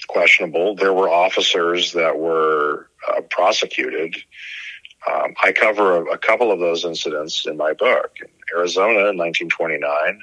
[0.08, 0.74] questionable.
[0.74, 4.16] There were officers that were uh, prosecuted.
[5.08, 8.16] Um, I cover a, a, couple of those incidents in my book.
[8.20, 10.20] In Arizona in 1929,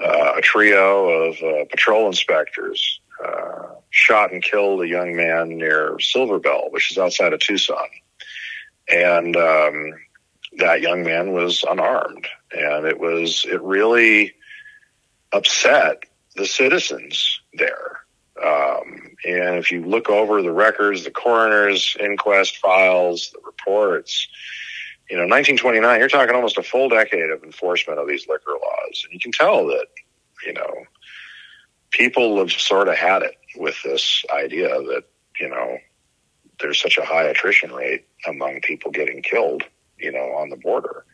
[0.00, 5.98] uh, a trio of uh, patrol inspectors uh, shot and killed a young man near
[6.00, 7.88] Silver Bell, which is outside of Tucson.
[8.88, 9.94] and um,
[10.58, 14.34] that young man was unarmed, and it was it really
[15.32, 16.04] upset
[16.36, 18.00] the citizens there.
[18.42, 24.28] Um, and if you look over the records, the coroner's inquest files, the reports,
[25.10, 29.04] you know, 1929, you're talking almost a full decade of enforcement of these liquor laws.
[29.04, 29.86] And you can tell that,
[30.46, 30.72] you know,
[31.90, 35.04] people have sort of had it with this idea that,
[35.38, 35.78] you know,
[36.60, 39.62] there's such a high attrition rate among people getting killed,
[39.98, 41.04] you know, on the border.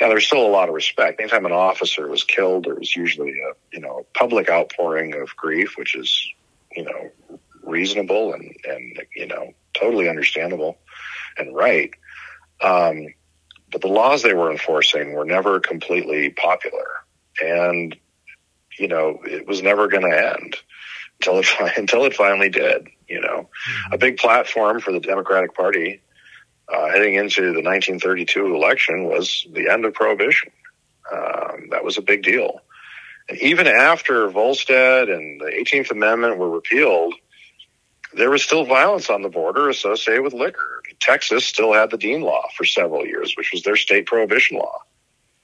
[0.00, 1.20] Now, there's still a lot of respect.
[1.20, 5.76] Anytime an officer was killed, there was usually a, you know, public outpouring of grief,
[5.76, 6.26] which is,
[6.74, 10.78] you know, reasonable and, and, you know, totally understandable
[11.38, 11.92] and right.
[12.60, 13.06] Um,
[13.70, 16.86] but the laws they were enforcing were never completely popular.
[17.42, 17.96] And,
[18.78, 20.56] you know, it was never going to end
[21.20, 21.46] until it,
[21.78, 23.48] until it finally did, you know.
[23.48, 23.94] Mm-hmm.
[23.94, 26.02] A big platform for the Democratic Party
[26.72, 30.52] uh, heading into the 1932 election was the end of prohibition.
[31.12, 32.60] Um, that was a big deal.
[33.28, 37.14] And even after Volstead and the 18th Amendment were repealed,
[38.14, 40.82] there was still violence on the border associated with liquor.
[41.00, 44.82] Texas still had the Dean Law for several years, which was their state prohibition law.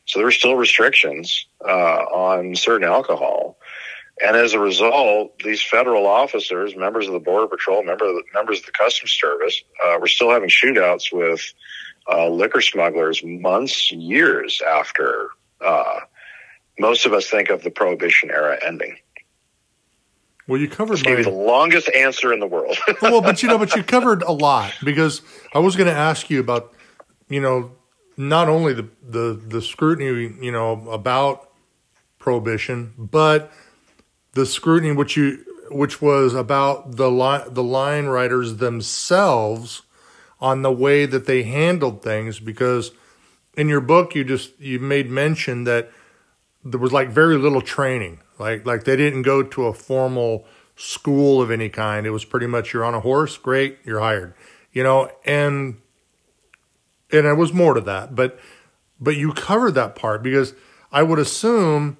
[0.08, 3.58] So there were still restrictions uh, on certain alcohol.
[4.24, 8.22] And as a result, these federal officers, members of the Border Patrol, member of the,
[8.34, 11.40] members of the Customs Service, uh, were still having shootouts with
[12.10, 15.28] uh, liquor smugglers months, years after
[15.64, 16.00] uh,
[16.78, 18.96] most of us think of the Prohibition era ending.
[20.46, 21.22] Well, you covered my...
[21.22, 22.78] the longest answer in the world.
[23.02, 25.20] well, but you know, but you covered a lot because
[25.52, 26.72] I was going to ask you about,
[27.28, 27.72] you know,
[28.18, 31.50] not only the the the scrutiny, you know, about
[32.18, 33.50] prohibition, but
[34.32, 39.82] the scrutiny which you which was about the line the line riders themselves
[40.40, 42.92] on the way that they handled things because
[43.56, 45.90] in your book you just you made mention that
[46.64, 50.46] there was like very little training like like they didn't go to a formal
[50.78, 52.06] school of any kind.
[52.06, 54.34] It was pretty much you're on a horse, great, you're hired.
[54.72, 55.80] You know, and
[57.12, 58.38] and it was more to that, but
[59.00, 60.54] but you covered that part because
[60.90, 61.98] I would assume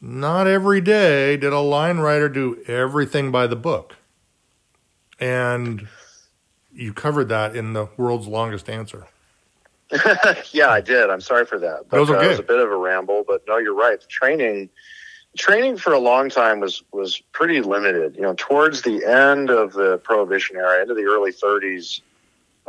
[0.00, 3.96] not every day did a line rider do everything by the book.
[5.20, 5.88] And
[6.72, 9.06] you covered that in the world's longest answer.
[10.52, 11.10] yeah, I did.
[11.10, 11.86] I'm sorry for that.
[11.88, 12.20] But, that was okay.
[12.20, 14.00] Uh, it was a bit of a ramble, but no, you're right.
[14.00, 14.68] The training
[15.36, 18.14] training for a long time was was pretty limited.
[18.16, 22.02] You know, towards the end of the Prohibition era, into the early 30s,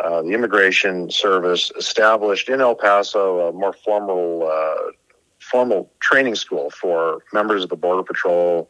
[0.03, 4.91] uh, the Immigration Service established in El Paso a more formal uh,
[5.39, 8.69] formal training school for members of the Border Patrol,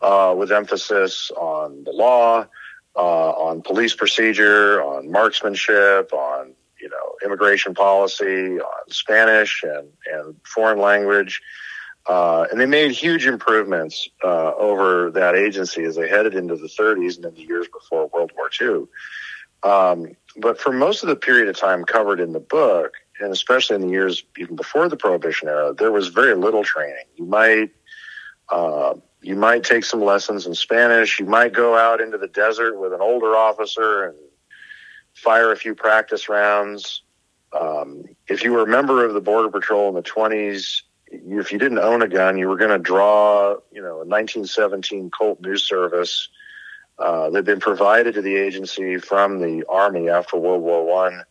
[0.00, 2.46] uh, with emphasis on the law,
[2.96, 10.36] uh, on police procedure, on marksmanship, on you know immigration policy, on Spanish and and
[10.44, 11.40] foreign language.
[12.06, 16.66] Uh, and they made huge improvements uh, over that agency as they headed into the
[16.66, 18.86] 30s and in the years before World War II.
[19.62, 23.76] Um, but for most of the period of time covered in the book, and especially
[23.76, 27.04] in the years even before the Prohibition era, there was very little training.
[27.16, 27.70] You might
[28.48, 31.18] uh, you might take some lessons in Spanish.
[31.18, 34.16] You might go out into the desert with an older officer and
[35.14, 37.02] fire a few practice rounds.
[37.52, 41.58] Um, if you were a member of the Border Patrol in the 20s, if you
[41.58, 45.56] didn't own a gun, you were going to draw, you know, a 1917 Colt New
[45.56, 46.28] Service.
[46.98, 51.22] Uh, they'd been provided to the agency from the Army after World War One.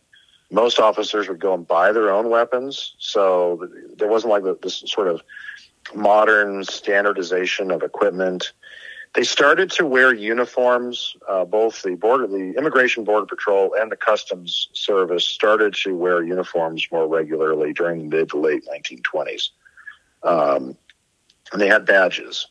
[0.50, 5.08] Most officers would go and buy their own weapons, so there wasn't like this sort
[5.08, 5.20] of
[5.94, 8.52] modern standardization of equipment.
[9.14, 11.16] They started to wear uniforms.
[11.28, 16.22] Uh, both the border, the Immigration Border Patrol, and the Customs Service started to wear
[16.22, 19.50] uniforms more regularly during the mid to late 1920s.
[20.22, 20.76] Um,
[21.52, 22.46] and they had badges.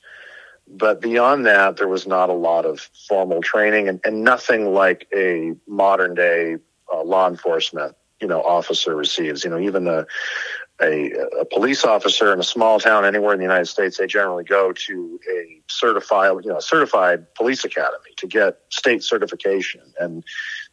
[0.70, 5.08] But beyond that, there was not a lot of formal training and, and nothing like
[5.16, 6.58] a modern day
[6.94, 9.44] uh, law enforcement, you know, officer receives.
[9.44, 10.06] You know, even a,
[10.82, 14.44] a, a, police officer in a small town anywhere in the United States, they generally
[14.44, 20.24] go to a certified, you know, certified police academy to get state certification, and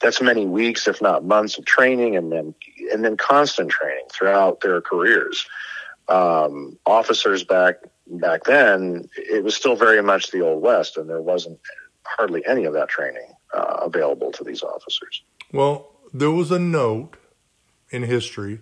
[0.00, 2.54] that's many weeks, if not months, of training, and then
[2.92, 5.46] and then constant training throughout their careers
[6.08, 7.76] um, officers back
[8.06, 11.58] back then, it was still very much the old west, and there wasn't
[12.04, 15.22] hardly any of that training uh, available to these officers.
[15.52, 17.16] Well, there was a note
[17.90, 18.60] in history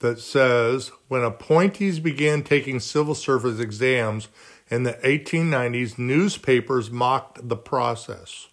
[0.00, 4.28] that says when appointees began taking civil service exams
[4.70, 8.48] in the 1890s, newspapers mocked the process.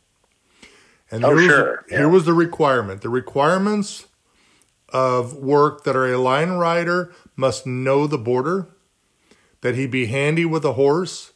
[1.10, 1.86] And oh, sure.
[1.90, 2.00] yeah.
[2.00, 3.02] here was the requirement.
[3.02, 4.08] The requirements
[4.90, 8.68] of work that are a line rider must know the border,
[9.62, 11.34] that he be handy with a horse,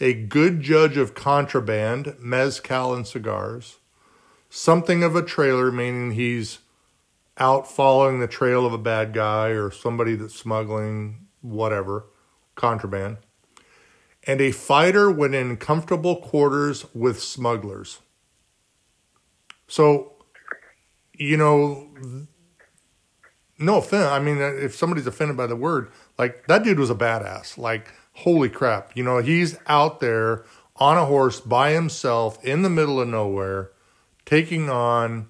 [0.00, 3.78] a good judge of contraband, mezcal and cigars,
[4.50, 6.58] something of a trailer, meaning he's
[7.38, 12.06] out following the trail of a bad guy or somebody that's smuggling whatever,
[12.54, 13.18] contraband,
[14.26, 18.00] and a fighter when in comfortable quarters with smugglers.
[19.66, 20.12] So,
[21.12, 21.90] you know,
[23.64, 24.06] no offense.
[24.06, 27.58] I mean, if somebody's offended by the word, like that dude was a badass.
[27.58, 28.96] Like, holy crap.
[28.96, 30.44] You know, he's out there
[30.76, 33.70] on a horse by himself in the middle of nowhere,
[34.24, 35.28] taking on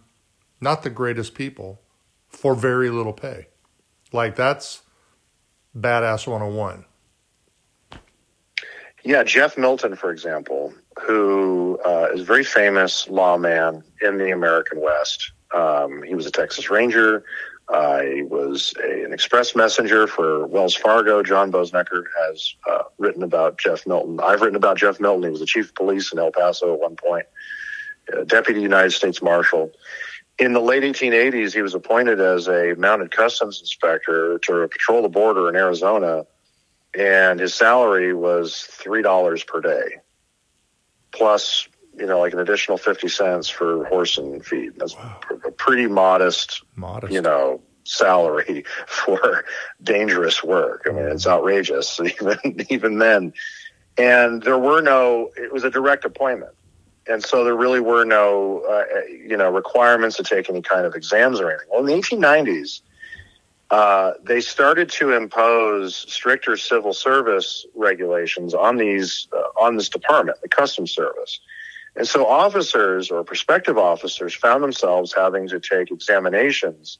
[0.61, 1.81] not the greatest people
[2.29, 3.49] for very little pay.
[4.13, 4.83] Like, that's
[5.77, 6.85] badass 101.
[9.03, 10.73] Yeah, Jeff Milton, for example,
[11.03, 15.33] who uh, is a very famous lawman in the American West.
[15.55, 17.25] Um, he was a Texas Ranger.
[17.69, 21.23] Uh, he was a, an express messenger for Wells Fargo.
[21.23, 24.21] John Boessenecker has uh, written about Jeff Milton.
[24.21, 25.25] I've written about Jeff Milton.
[25.25, 27.27] He was the chief of police in El Paso at one point,
[28.27, 29.73] deputy United States Marshal.
[30.39, 35.09] In the late 1880s, he was appointed as a mounted customs inspector to patrol the
[35.09, 36.27] border in Arizona,
[36.99, 40.01] and his salary was three dollars per day,
[41.13, 44.73] plus you know, like an additional 50 cents for horse and feed.
[44.77, 45.21] That's wow.
[45.45, 49.45] a pretty modest, modest, you know, salary for
[49.83, 50.87] dangerous work.
[50.87, 52.39] I mean, it's outrageous even,
[52.69, 53.33] even then.
[53.97, 56.55] And there were no, it was a direct appointment.
[57.07, 60.95] And so there really were no, uh, you know, requirements to take any kind of
[60.95, 61.69] exams or anything.
[61.71, 62.81] Well, in the 1890s,
[63.71, 70.41] uh, they started to impose stricter civil service regulations on these, uh, on this department,
[70.43, 71.41] the Customs Service.
[71.97, 76.99] And so officers or prospective officers found themselves having to take examinations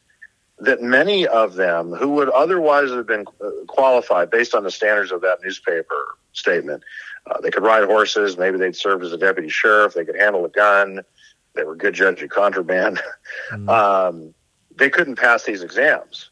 [0.59, 5.11] that many of them who would otherwise have been uh, qualified based on the standards
[5.11, 6.85] of that newspaper statement.
[7.27, 8.39] Uh, they could ride horses.
[8.39, 9.95] Maybe they'd serve as a deputy sheriff.
[9.95, 11.01] They could handle a gun.
[11.55, 13.01] They were good judge of contraband.
[13.53, 13.69] Mm-hmm.
[13.69, 14.35] Um,
[14.77, 16.31] they couldn't pass these exams.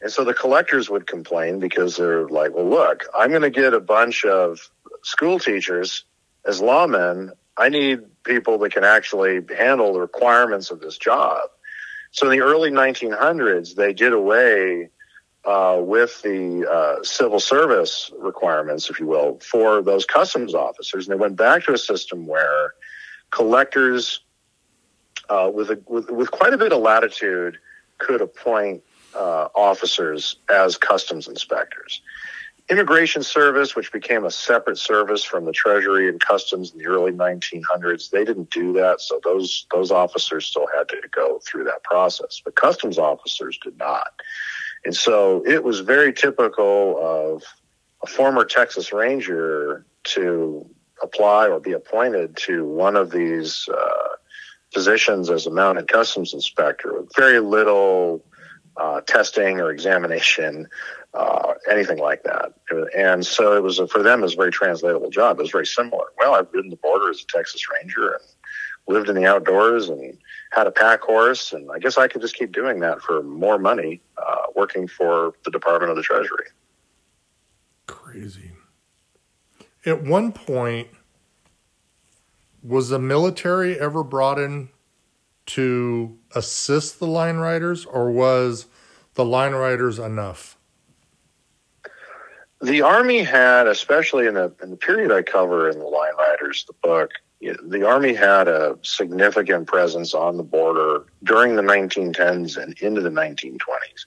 [0.00, 3.72] And so the collectors would complain because they're like, well, look, I'm going to get
[3.72, 4.60] a bunch of
[5.02, 6.04] school teachers
[6.44, 11.48] as lawmen I need people that can actually handle the requirements of this job.
[12.10, 14.90] So in the early 1900s, they did away
[15.44, 21.12] uh, with the uh, civil service requirements, if you will, for those customs officers, and
[21.12, 22.74] they went back to a system where
[23.30, 24.20] collectors,
[25.28, 27.58] uh, with, a, with, with quite a bit of latitude,
[27.98, 28.82] could appoint
[29.14, 32.00] uh, officers as customs inspectors.
[32.70, 37.12] Immigration Service, which became a separate service from the Treasury and Customs in the early
[37.12, 41.82] 1900s, they didn't do that, so those those officers still had to go through that
[41.84, 44.12] process, but Customs officers did not.
[44.84, 47.42] And so it was very typical of
[48.02, 50.66] a former Texas Ranger to
[51.02, 54.16] apply or be appointed to one of these uh,
[54.72, 58.24] positions as a mounted customs inspector with very little
[58.76, 60.68] uh, testing or examination
[61.14, 62.52] uh, anything like that.
[62.96, 65.38] And so it was a, for them, it was a very translatable job.
[65.38, 66.06] It was very similar.
[66.18, 68.24] Well, I've ridden the border as a Texas Ranger and
[68.88, 70.18] lived in the outdoors and
[70.50, 73.58] had a pack horse, and I guess I could just keep doing that for more
[73.58, 76.46] money, uh, working for the Department of the Treasury.
[77.86, 78.52] Crazy.
[79.86, 80.88] At one point,
[82.62, 84.70] was the military ever brought in
[85.46, 88.66] to assist the line riders, or was
[89.14, 90.56] the line riders enough?
[92.64, 96.64] the Army had, especially in the, in the period I cover in the Line Riders,
[96.66, 102.78] the book, the Army had a significant presence on the border during the 1910s and
[102.80, 104.06] into the 1920s.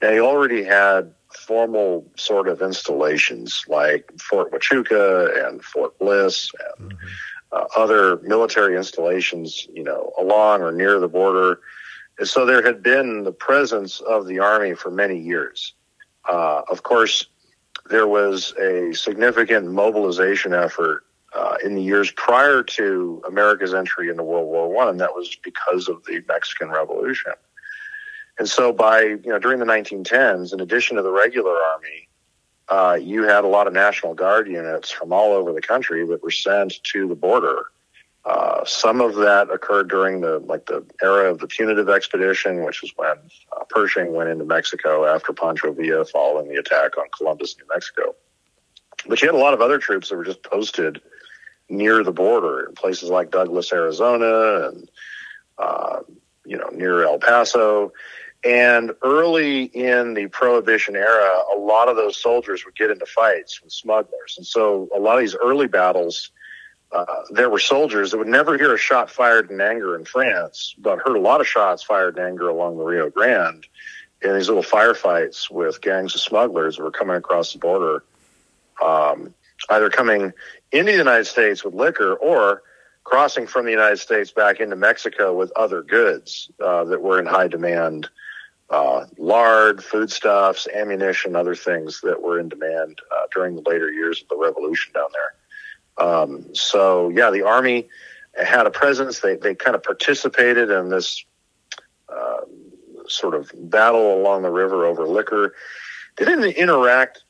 [0.00, 7.06] They already had formal sort of installations like Fort Huachuca and Fort Bliss and mm-hmm.
[7.52, 11.60] Uh, other military installations, you know, along or near the border.
[12.18, 15.74] And so there had been the presence of the Army for many years.
[16.28, 17.26] Uh, of course,
[17.90, 24.22] there was a significant mobilization effort uh, in the years prior to America's entry into
[24.22, 27.32] World War One, and that was because of the Mexican Revolution.
[28.38, 32.08] And so, by you know, during the 1910s, in addition to the regular army,
[32.72, 36.22] uh, you had a lot of National Guard units from all over the country that
[36.22, 37.66] were sent to the border
[38.24, 42.80] uh, some of that occurred during the like the era of the punitive expedition, which
[42.80, 43.16] was when
[43.56, 48.14] uh, Pershing went into Mexico after Pancho Villa following the attack on Columbus, New Mexico.
[49.08, 51.00] But you had a lot of other troops that were just posted
[51.68, 54.88] near the border in places like Douglas, Arizona, and
[55.58, 56.00] uh,
[56.46, 57.92] you know near El Paso.
[58.44, 63.62] And early in the Prohibition era, a lot of those soldiers would get into fights
[63.62, 64.34] with smugglers.
[64.36, 66.32] And so a lot of these early battles,
[66.90, 70.74] uh, there were soldiers that would never hear a shot fired in anger in France,
[70.76, 73.64] but heard a lot of shots fired in anger along the Rio Grande
[74.22, 78.02] in these little firefights with gangs of smugglers that were coming across the border,
[78.84, 79.32] um,
[79.70, 80.32] either coming
[80.72, 82.62] into the United States with liquor or
[83.04, 87.26] crossing from the United States back into Mexico with other goods uh, that were in
[87.26, 88.08] high demand
[88.72, 94.22] uh, lard, foodstuffs, ammunition, other things that were in demand uh, during the later years
[94.22, 96.06] of the revolution down there.
[96.08, 97.88] Um, so, yeah, the Army
[98.42, 99.20] had a presence.
[99.20, 101.22] They, they kind of participated in this
[102.08, 102.40] uh,
[103.08, 105.54] sort of battle along the river over liquor.
[106.16, 107.24] They didn't interact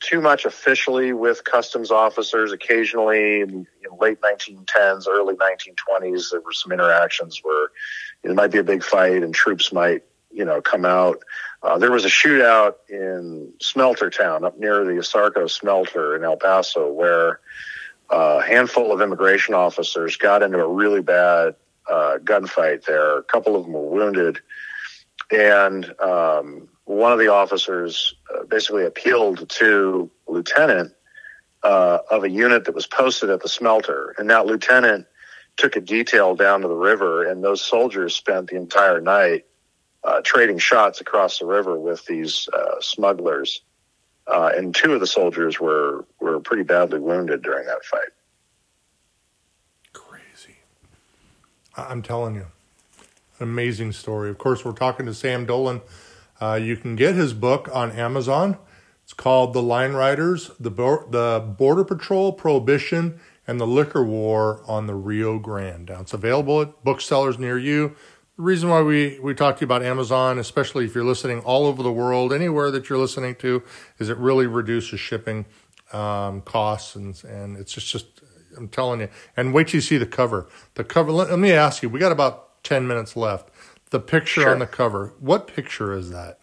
[0.00, 2.50] too much officially with customs officers.
[2.50, 3.66] Occasionally, in
[4.00, 7.68] late 1910s, early 1920s, there were some interactions where
[8.24, 11.22] it might be a big fight and troops might you know, come out.
[11.62, 16.36] Uh, there was a shootout in Smelter Town up near the Asarco smelter in El
[16.36, 17.40] Paso where
[18.10, 21.54] uh, a handful of immigration officers got into a really bad
[21.90, 23.18] uh, gunfight there.
[23.18, 24.38] A couple of them were wounded.
[25.30, 30.92] And um, one of the officers uh, basically appealed to lieutenant
[31.62, 34.14] uh, of a unit that was posted at the smelter.
[34.18, 35.06] And that lieutenant
[35.56, 39.44] took a detail down to the river, and those soldiers spent the entire night
[40.04, 43.62] uh, trading shots across the river with these uh, smugglers,
[44.26, 48.10] uh, and two of the soldiers were were pretty badly wounded during that fight.
[49.92, 50.56] Crazy!
[51.76, 52.46] I'm telling you,
[53.38, 54.30] an amazing story.
[54.30, 55.80] Of course, we're talking to Sam Dolan.
[56.40, 58.58] Uh, you can get his book on Amazon.
[59.02, 63.18] It's called The Line Riders: the Bo- the Border Patrol, Prohibition,
[63.48, 65.88] and the Liquor War on the Rio Grande.
[65.88, 67.96] Now, it's available at booksellers near you
[68.38, 71.66] the reason why we, we talk to you about Amazon, especially if you're listening all
[71.66, 73.64] over the world, anywhere that you're listening to,
[73.98, 75.44] is it really reduces shipping
[75.92, 76.94] um, costs.
[76.94, 78.06] And, and it's just, just,
[78.56, 79.08] I'm telling you.
[79.36, 80.46] And wait till you see the cover.
[80.74, 83.50] The cover, let, let me ask you, we got about 10 minutes left.
[83.90, 84.52] The picture sure.
[84.52, 86.38] on the cover, what picture is that?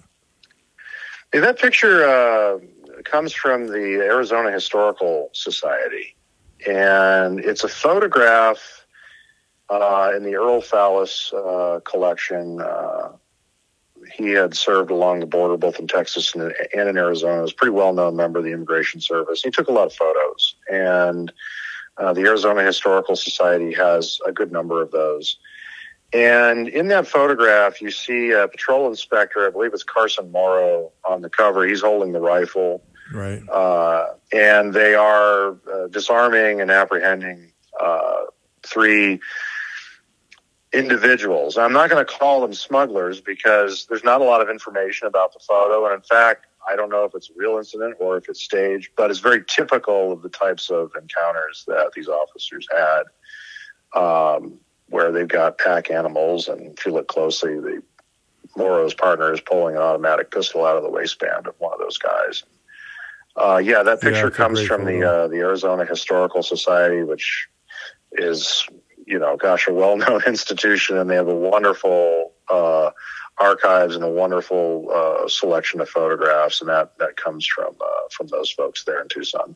[1.33, 2.59] Yeah, that picture uh,
[3.05, 6.17] comes from the Arizona Historical Society.
[6.67, 8.84] And it's a photograph
[9.70, 12.61] uh, in the Earl Fallis uh, collection.
[12.61, 13.13] Uh,
[14.13, 17.38] he had served along the border both in Texas and, and in Arizona.
[17.38, 19.41] He was a pretty well known member of the Immigration Service.
[19.41, 21.32] He took a lot of photos, and
[21.97, 25.38] uh, the Arizona Historical Society has a good number of those.
[26.13, 31.22] And in that photograph, you see a patrol inspector, I believe it's Carson Morrow on
[31.22, 31.66] the cover.
[31.66, 32.84] He's holding the rifle.
[33.11, 33.41] Right.
[33.49, 38.24] Uh, and they are uh, disarming and apprehending uh,
[38.63, 39.20] three
[40.76, 41.57] individuals.
[41.57, 45.34] I'm not going to call them smugglers because there's not a lot of information about
[45.34, 45.86] the photo.
[45.86, 48.91] And in fact, I don't know if it's a real incident or if it's staged,
[48.95, 53.03] but it's very typical of the types of encounters that these officers had,
[53.99, 54.59] um,
[54.89, 56.47] where they've got pack animals.
[56.47, 57.82] And if you look closely, the
[58.55, 61.97] Morrow's partner is pulling an automatic pistol out of the waistband of one of those
[61.97, 62.43] guys.
[63.36, 67.49] Uh, yeah, that picture yeah, comes from the uh, the Arizona Historical Society, which
[68.13, 68.65] is
[69.05, 72.91] you know, gosh, a well-known institution, and they have a wonderful uh,
[73.37, 78.27] archives and a wonderful uh, selection of photographs, and that that comes from uh, from
[78.27, 79.55] those folks there in Tucson.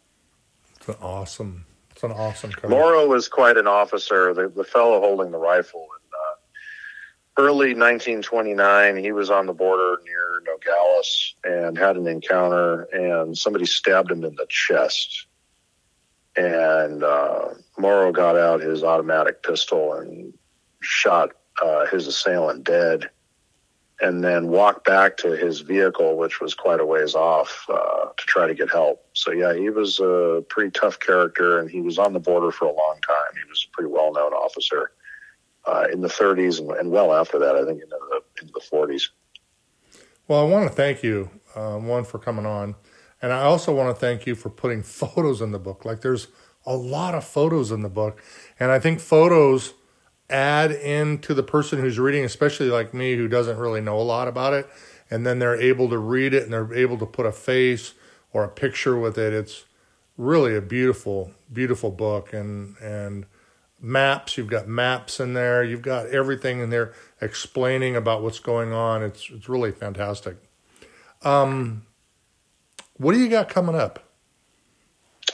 [0.77, 2.51] It's an awesome, it's an awesome.
[2.51, 2.69] Cover.
[2.69, 4.33] Morrow was quite an officer.
[4.33, 5.81] The the fellow holding the rifle.
[5.81, 12.83] In, uh, early 1929, he was on the border near Nogales and had an encounter,
[12.83, 15.25] and somebody stabbed him in the chest
[16.39, 20.33] and uh, Morrow got out his automatic pistol and
[20.81, 21.31] shot
[21.61, 23.09] uh, his assailant dead,
[23.99, 28.25] and then walked back to his vehicle, which was quite a ways off, uh, to
[28.25, 29.05] try to get help.
[29.13, 32.65] So yeah, he was a pretty tough character, and he was on the border for
[32.65, 33.33] a long time.
[33.33, 34.91] He was a pretty well known officer
[35.65, 38.61] uh, in the 30s and, and, well after that, I think into the into the
[38.71, 39.09] 40s.
[40.29, 42.75] Well, I want to thank you, uh, one for coming on.
[43.21, 45.85] And I also want to thank you for putting photos in the book.
[45.85, 46.27] Like there's
[46.65, 48.21] a lot of photos in the book.
[48.59, 49.73] And I think photos
[50.29, 54.27] add into the person who's reading, especially like me who doesn't really know a lot
[54.27, 54.69] about it.
[55.09, 57.93] And then they're able to read it and they're able to put a face
[58.31, 59.33] or a picture with it.
[59.33, 59.65] It's
[60.17, 62.33] really a beautiful, beautiful book.
[62.33, 63.25] And, and,
[63.81, 68.73] maps you've got maps in there you've got everything in there explaining about what's going
[68.73, 70.35] on it's it's really fantastic
[71.23, 71.83] um
[72.99, 74.03] what do you got coming up?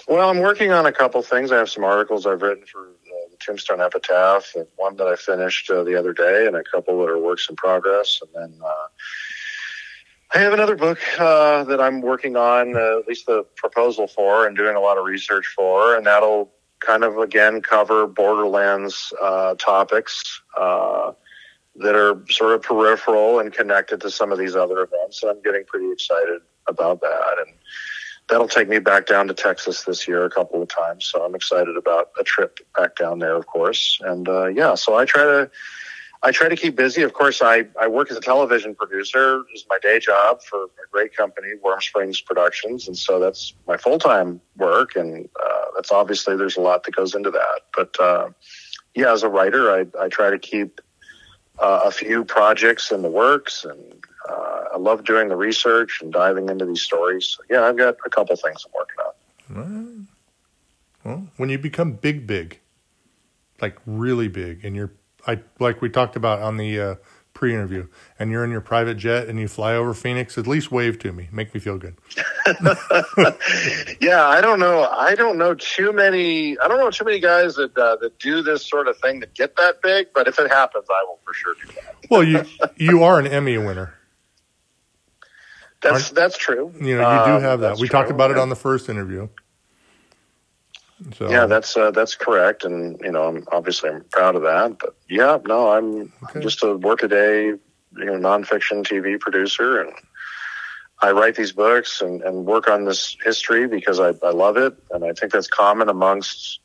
[0.07, 1.51] Well, I'm working on a couple things.
[1.51, 5.16] I have some articles I've written for uh, the Tombstone Epitaph, and one that I
[5.16, 8.22] finished uh, the other day, and a couple that are works in progress.
[8.22, 8.88] And then uh,
[10.36, 14.45] I have another book uh, that I'm working on, uh, at least the proposal for,
[14.45, 19.55] and doing a lot of research for, and that'll kind of again cover Borderlands uh,
[19.55, 20.41] topics
[21.78, 25.20] that are sort of peripheral and connected to some of these other events.
[25.20, 27.55] So I'm getting pretty excited about that, and
[28.28, 31.05] that'll take me back down to Texas this year a couple of times.
[31.05, 33.99] So I'm excited about a trip back down there, of course.
[34.03, 35.51] And uh, yeah, so I try to
[36.24, 37.03] I try to keep busy.
[37.03, 39.43] Of course, I, I work as a television producer.
[39.53, 43.78] Is my day job for a great company, Warm Springs Productions, and so that's my
[43.78, 44.95] full time work.
[44.95, 47.61] And uh, that's obviously there's a lot that goes into that.
[47.76, 48.30] But uh,
[48.95, 50.82] yeah, as a writer, I I try to keep
[51.59, 56.12] uh, a few projects in the works, and uh, I love doing the research and
[56.12, 57.28] diving into these stories.
[57.28, 58.98] So, yeah, I've got a couple things I'm working
[59.56, 60.08] on.
[61.06, 62.60] Well, when you become big, big,
[63.62, 64.92] like really big, and you're
[65.26, 66.96] I like we talked about on the uh,
[67.34, 67.88] pre-interview,
[68.20, 71.14] and you're in your private jet and you fly over Phoenix, at least wave to
[71.14, 71.96] me, make me feel good.
[74.02, 74.90] yeah, I don't know.
[74.90, 76.60] I don't know too many.
[76.60, 79.34] I don't know too many guys that uh, that do this sort of thing that
[79.36, 80.08] get that big.
[80.14, 81.96] But if it happens, I will for sure do that.
[82.10, 82.44] well, you
[82.76, 83.94] you are an Emmy winner.
[85.86, 86.74] That's Aren't, that's true.
[86.82, 87.74] You know, you do um, have that.
[87.78, 87.90] we true.
[87.90, 89.28] talked about it on the first interview.
[91.16, 94.80] So yeah, that's uh, that's correct, and you know, I'm obviously I'm proud of that.
[94.80, 96.40] But yeah, no, I'm okay.
[96.40, 97.60] just a workaday, you
[97.94, 99.94] know, nonfiction TV producer, and
[101.04, 104.76] I write these books and, and work on this history because I, I love it,
[104.90, 106.62] and I think that's common amongst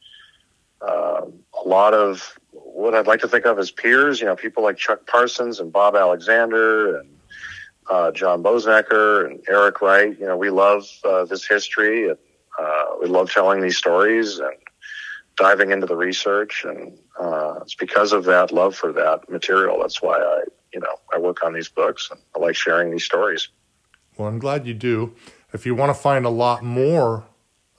[0.80, 1.26] uh,
[1.62, 4.18] a lot of what I'd like to think of as peers.
[4.20, 7.19] You know, people like Chuck Parsons and Bob Alexander and
[7.90, 10.18] uh, John Boessenecker and Eric Wright.
[10.18, 12.18] You know, we love uh, this history and
[12.58, 14.54] uh, we love telling these stories and
[15.36, 19.78] diving into the research, and uh, it's because of that love for that material.
[19.80, 23.04] That's why I, you know, I work on these books and I like sharing these
[23.04, 23.48] stories.
[24.16, 25.14] Well, I'm glad you do.
[25.52, 27.24] If you want to find a lot more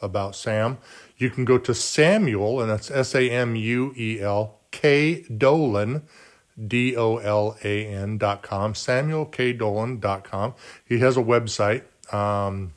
[0.01, 0.79] about Sam,
[1.17, 5.23] you can go to Samuel, and that's S A M U E L K
[6.67, 10.53] Dolan, dot com, Samuel K Dolan dot com.
[10.85, 11.83] He has a website.
[12.13, 12.73] Um,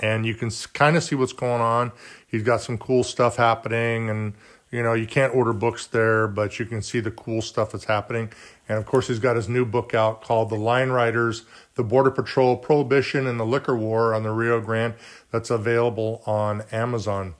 [0.00, 1.92] and you can kind of see what's going on.
[2.26, 4.34] He's got some cool stuff happening, and
[4.70, 7.84] you know you can't order books there, but you can see the cool stuff that's
[7.84, 8.32] happening.
[8.68, 12.10] And of course, he's got his new book out called "The Line Riders: The Border
[12.10, 14.94] Patrol, Prohibition, and the Liquor War on the Rio Grande."
[15.30, 17.34] That's available on Amazon.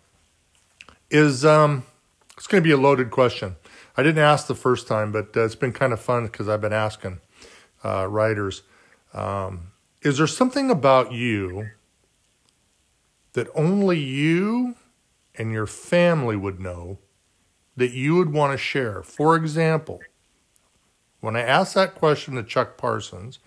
[1.11, 1.85] Is um,
[2.37, 3.57] it's going to be a loaded question.
[3.97, 6.61] I didn't ask the first time, but uh, it's been kind of fun because I've
[6.61, 7.21] been asking
[7.85, 8.63] uh, writers.
[9.13, 9.73] Um,
[10.03, 11.71] is there something about you
[13.33, 14.77] that only you
[15.35, 16.99] and your family would know
[17.77, 19.03] that you would want to share.
[19.03, 20.01] For example,
[21.21, 23.39] when I asked that question to Chuck Parsons,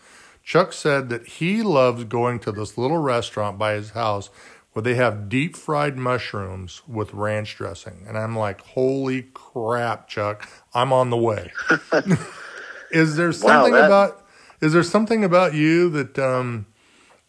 [0.44, 4.30] Chuck said that he loves going to this little restaurant by his house
[4.74, 8.06] where they have deep fried mushrooms with ranch dressing.
[8.08, 11.52] And I'm like, holy crap, Chuck, I'm on the way.
[12.92, 13.86] is there something wow, that...
[13.86, 14.26] about
[14.62, 16.66] is there something about you that um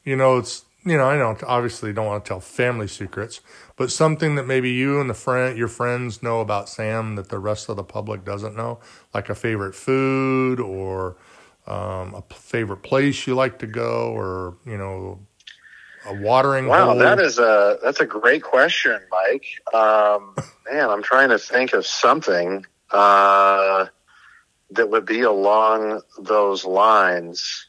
[0.05, 3.41] you know it's you know, I don't obviously don't want to tell family secrets,
[3.77, 7.39] but something that maybe you and the friend, your friends know about Sam that the
[7.39, 8.81] rest of the public doesn't know,
[9.15, 11.17] like a favorite food or
[11.67, 15.21] um, a favorite place you like to go, or you know,
[16.07, 16.67] a watering.
[16.67, 16.99] Wow, hole.
[16.99, 19.47] that is a that's a great question, Mike.
[19.73, 20.35] Um,
[20.71, 23.87] man, I'm trying to think of something uh,
[24.71, 27.69] that would be along those lines.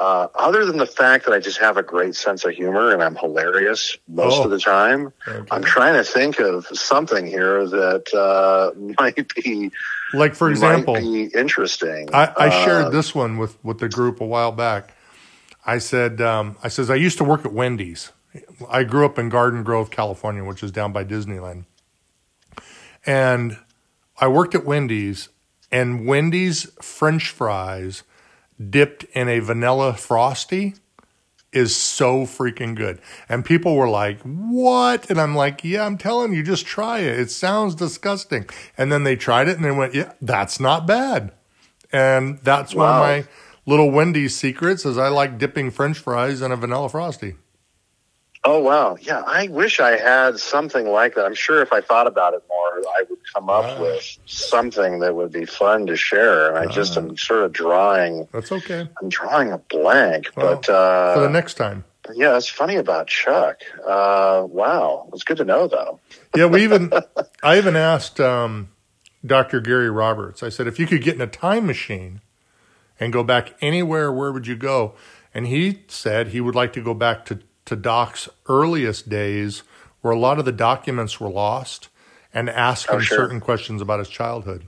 [0.00, 3.02] Uh, other than the fact that I just have a great sense of humor and
[3.02, 5.12] I'm hilarious most oh, of the time.
[5.50, 9.70] I'm trying to think of something here that uh, might be
[10.14, 12.08] like, for example, be interesting.
[12.14, 14.94] I, I shared this one with with the group a while back.
[15.64, 18.12] I said, um, I says I used to work at Wendy's.
[18.68, 21.66] I grew up in Garden Grove, California, which is down by Disneyland,
[23.04, 23.58] and
[24.18, 25.28] I worked at Wendy's,
[25.70, 28.04] and Wendy's French fries
[28.70, 30.74] dipped in a vanilla frosty
[31.52, 32.98] is so freaking good.
[33.28, 37.18] And people were like, "What?" And I'm like, "Yeah, I'm telling you, just try it.
[37.18, 38.48] It sounds disgusting."
[38.78, 41.32] And then they tried it and they went, "Yeah, that's not bad."
[41.92, 42.84] And that's wow.
[42.84, 43.32] one of my
[43.66, 47.36] little Wendy's secrets is I like dipping french fries in a vanilla frosty.
[48.44, 49.22] Oh wow, yeah.
[49.24, 51.24] I wish I had something like that.
[51.24, 53.80] I'm sure if I thought about it more, I would come up ah.
[53.80, 56.48] with something that would be fun to share.
[56.48, 58.26] And I just am sort of drawing.
[58.32, 58.88] That's okay.
[59.00, 61.84] I'm drawing a blank, well, but uh, for the next time.
[62.14, 63.60] Yeah, it's funny about Chuck.
[63.78, 66.00] Uh, wow, it's good to know though.
[66.34, 66.92] yeah, we even
[67.44, 68.70] I even asked um,
[69.24, 69.60] Dr.
[69.60, 70.42] Gary Roberts.
[70.42, 72.22] I said, if you could get in a time machine
[73.02, 74.94] and go back anywhere, where would you go?
[75.34, 79.62] And he said he would like to go back to, to Doc's earliest days
[80.02, 81.88] where a lot of the documents were lost
[82.32, 83.18] and ask him Oh, sure.
[83.18, 84.66] certain questions about his childhood.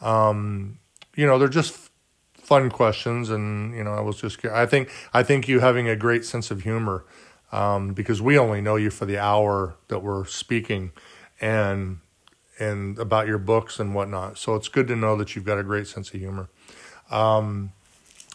[0.00, 0.78] Um,
[1.16, 1.90] you know, they're just
[2.34, 5.96] fun questions, and you know, I was just I think I think you having a
[5.96, 7.04] great sense of humor
[7.52, 10.92] um, because we only know you for the hour that we're speaking,
[11.40, 11.98] and
[12.58, 14.38] and about your books and whatnot.
[14.38, 16.48] So it's good to know that you've got a great sense of humor.
[17.10, 17.72] Um,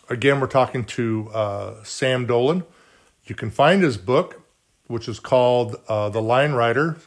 [0.09, 2.63] again, we're talking to uh, Sam Dolan.
[3.25, 4.43] You can find his book,
[4.87, 6.97] which is called uh, The Line Rider,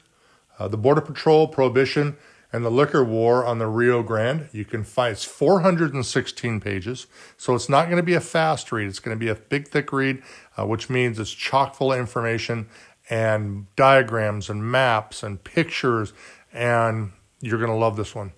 [0.59, 2.17] uh, The Border Patrol, Prohibition,
[2.53, 4.49] and the Liquor War on the Rio Grande.
[4.53, 7.07] You can find it's 416 pages,
[7.37, 8.89] so it's not going to be a fast read.
[8.89, 10.23] It's going to be a big, thick read,
[10.59, 12.69] uh, which means it's chock full of information
[13.09, 16.13] and diagrams and maps and pictures,
[16.53, 18.33] and you're going to love this one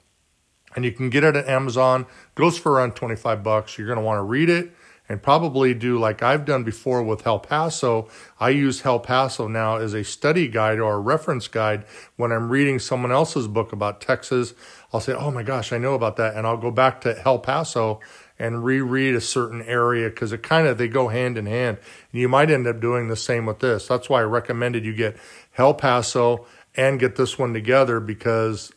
[0.74, 2.06] and you can get it at Amazon.
[2.34, 3.78] Goes for around 25 bucks.
[3.78, 4.72] You're going to want to read it
[5.08, 8.08] and probably do like I've done before with El Paso.
[8.40, 11.84] I use El Paso now as a study guide or a reference guide
[12.16, 14.54] when I'm reading someone else's book about Texas.
[14.92, 17.40] I'll say, "Oh my gosh, I know about that." And I'll go back to El
[17.40, 18.00] Paso
[18.38, 21.78] and reread a certain area because it kind of they go hand in hand.
[22.12, 23.86] And you might end up doing the same with this.
[23.86, 25.16] That's why I recommended you get
[25.58, 28.72] El Paso and get this one together because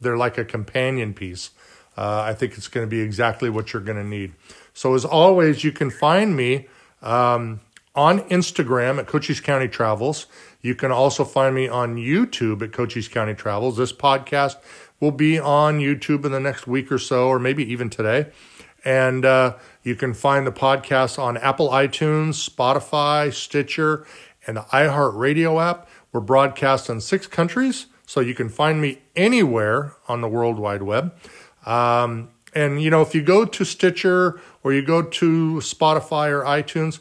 [0.00, 1.50] they're like a companion piece.
[1.96, 4.32] Uh, I think it's going to be exactly what you're going to need.
[4.72, 6.68] So, as always, you can find me
[7.02, 7.60] um,
[7.94, 10.26] on Instagram at Cochise County Travels.
[10.62, 13.76] You can also find me on YouTube at Cochise County Travels.
[13.76, 14.56] This podcast
[15.00, 18.26] will be on YouTube in the next week or so, or maybe even today.
[18.84, 24.06] And uh, you can find the podcast on Apple iTunes, Spotify, Stitcher,
[24.46, 25.88] and the iHeartRadio app.
[26.12, 30.82] We're broadcast in six countries, so you can find me anywhere on the World Wide
[30.82, 31.14] Web.
[31.64, 36.42] Um, and, you know, if you go to Stitcher or you go to Spotify or
[36.42, 36.98] iTunes,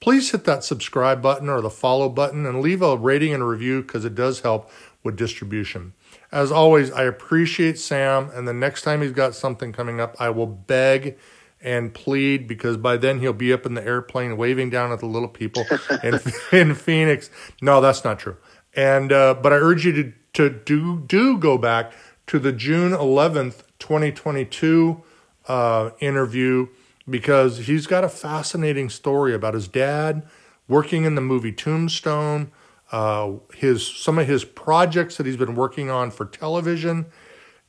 [0.00, 3.46] please hit that subscribe button or the follow button and leave a rating and a
[3.46, 4.70] review because it does help
[5.02, 5.94] with distribution.
[6.30, 10.28] As always, I appreciate Sam, and the next time he's got something coming up, I
[10.28, 11.16] will beg
[11.62, 15.06] and plead because by then he'll be up in the airplane waving down at the
[15.06, 15.64] little people
[16.02, 16.20] in,
[16.52, 17.30] in Phoenix.
[17.62, 18.36] No, that's not true.
[18.76, 21.92] And uh, but I urge you to to do do go back
[22.26, 25.02] to the June 11th, 2022
[25.48, 26.68] uh, interview
[27.08, 30.22] because he's got a fascinating story about his dad
[30.68, 32.52] working in the movie Tombstone,
[32.92, 37.06] uh, his some of his projects that he's been working on for television.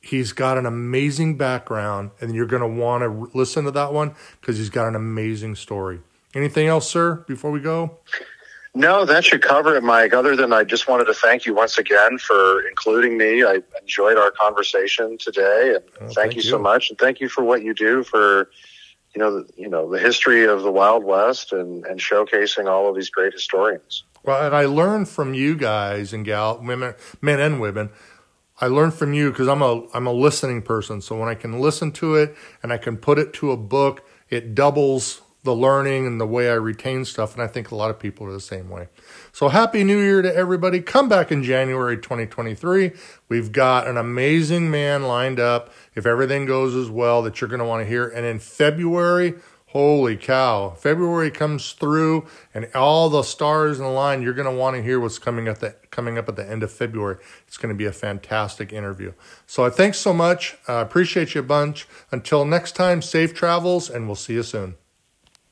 [0.00, 4.14] He's got an amazing background, and you're going to want to listen to that one
[4.40, 6.00] because he's got an amazing story.
[6.34, 7.98] Anything else, sir, before we go?
[8.74, 10.14] No, that should cover it, Mike.
[10.14, 13.44] Other than I just wanted to thank you once again for including me.
[13.44, 16.48] I enjoyed our conversation today, and thank, thank you, you.
[16.48, 16.88] so much.
[16.88, 18.50] And thank you for what you do for
[19.14, 22.88] you know the, you know the history of the Wild West and and showcasing all
[22.88, 24.04] of these great historians.
[24.24, 27.90] Well, and I learned from you guys and gal, women, men and women.
[28.60, 31.00] I learned from you because I'm a I'm a listening person.
[31.00, 34.06] So when I can listen to it and I can put it to a book,
[34.30, 37.34] it doubles the learning and the way I retain stuff.
[37.34, 38.88] And I think a lot of people are the same way.
[39.32, 40.80] So happy New Year to everybody!
[40.80, 42.92] Come back in January 2023.
[43.28, 45.72] We've got an amazing man lined up.
[45.94, 48.06] If everything goes as well, that you're going to want to hear.
[48.06, 49.34] And in February.
[49.72, 50.74] Holy cow.
[50.76, 54.82] February comes through and all the stars in the line, you're going to want to
[54.82, 57.16] hear what's coming at the coming up at the end of February.
[57.46, 59.14] It's going to be a fantastic interview.
[59.46, 60.58] So I thanks so much.
[60.68, 61.88] I appreciate you a bunch.
[62.10, 64.74] Until next time, safe travels and we'll see you soon.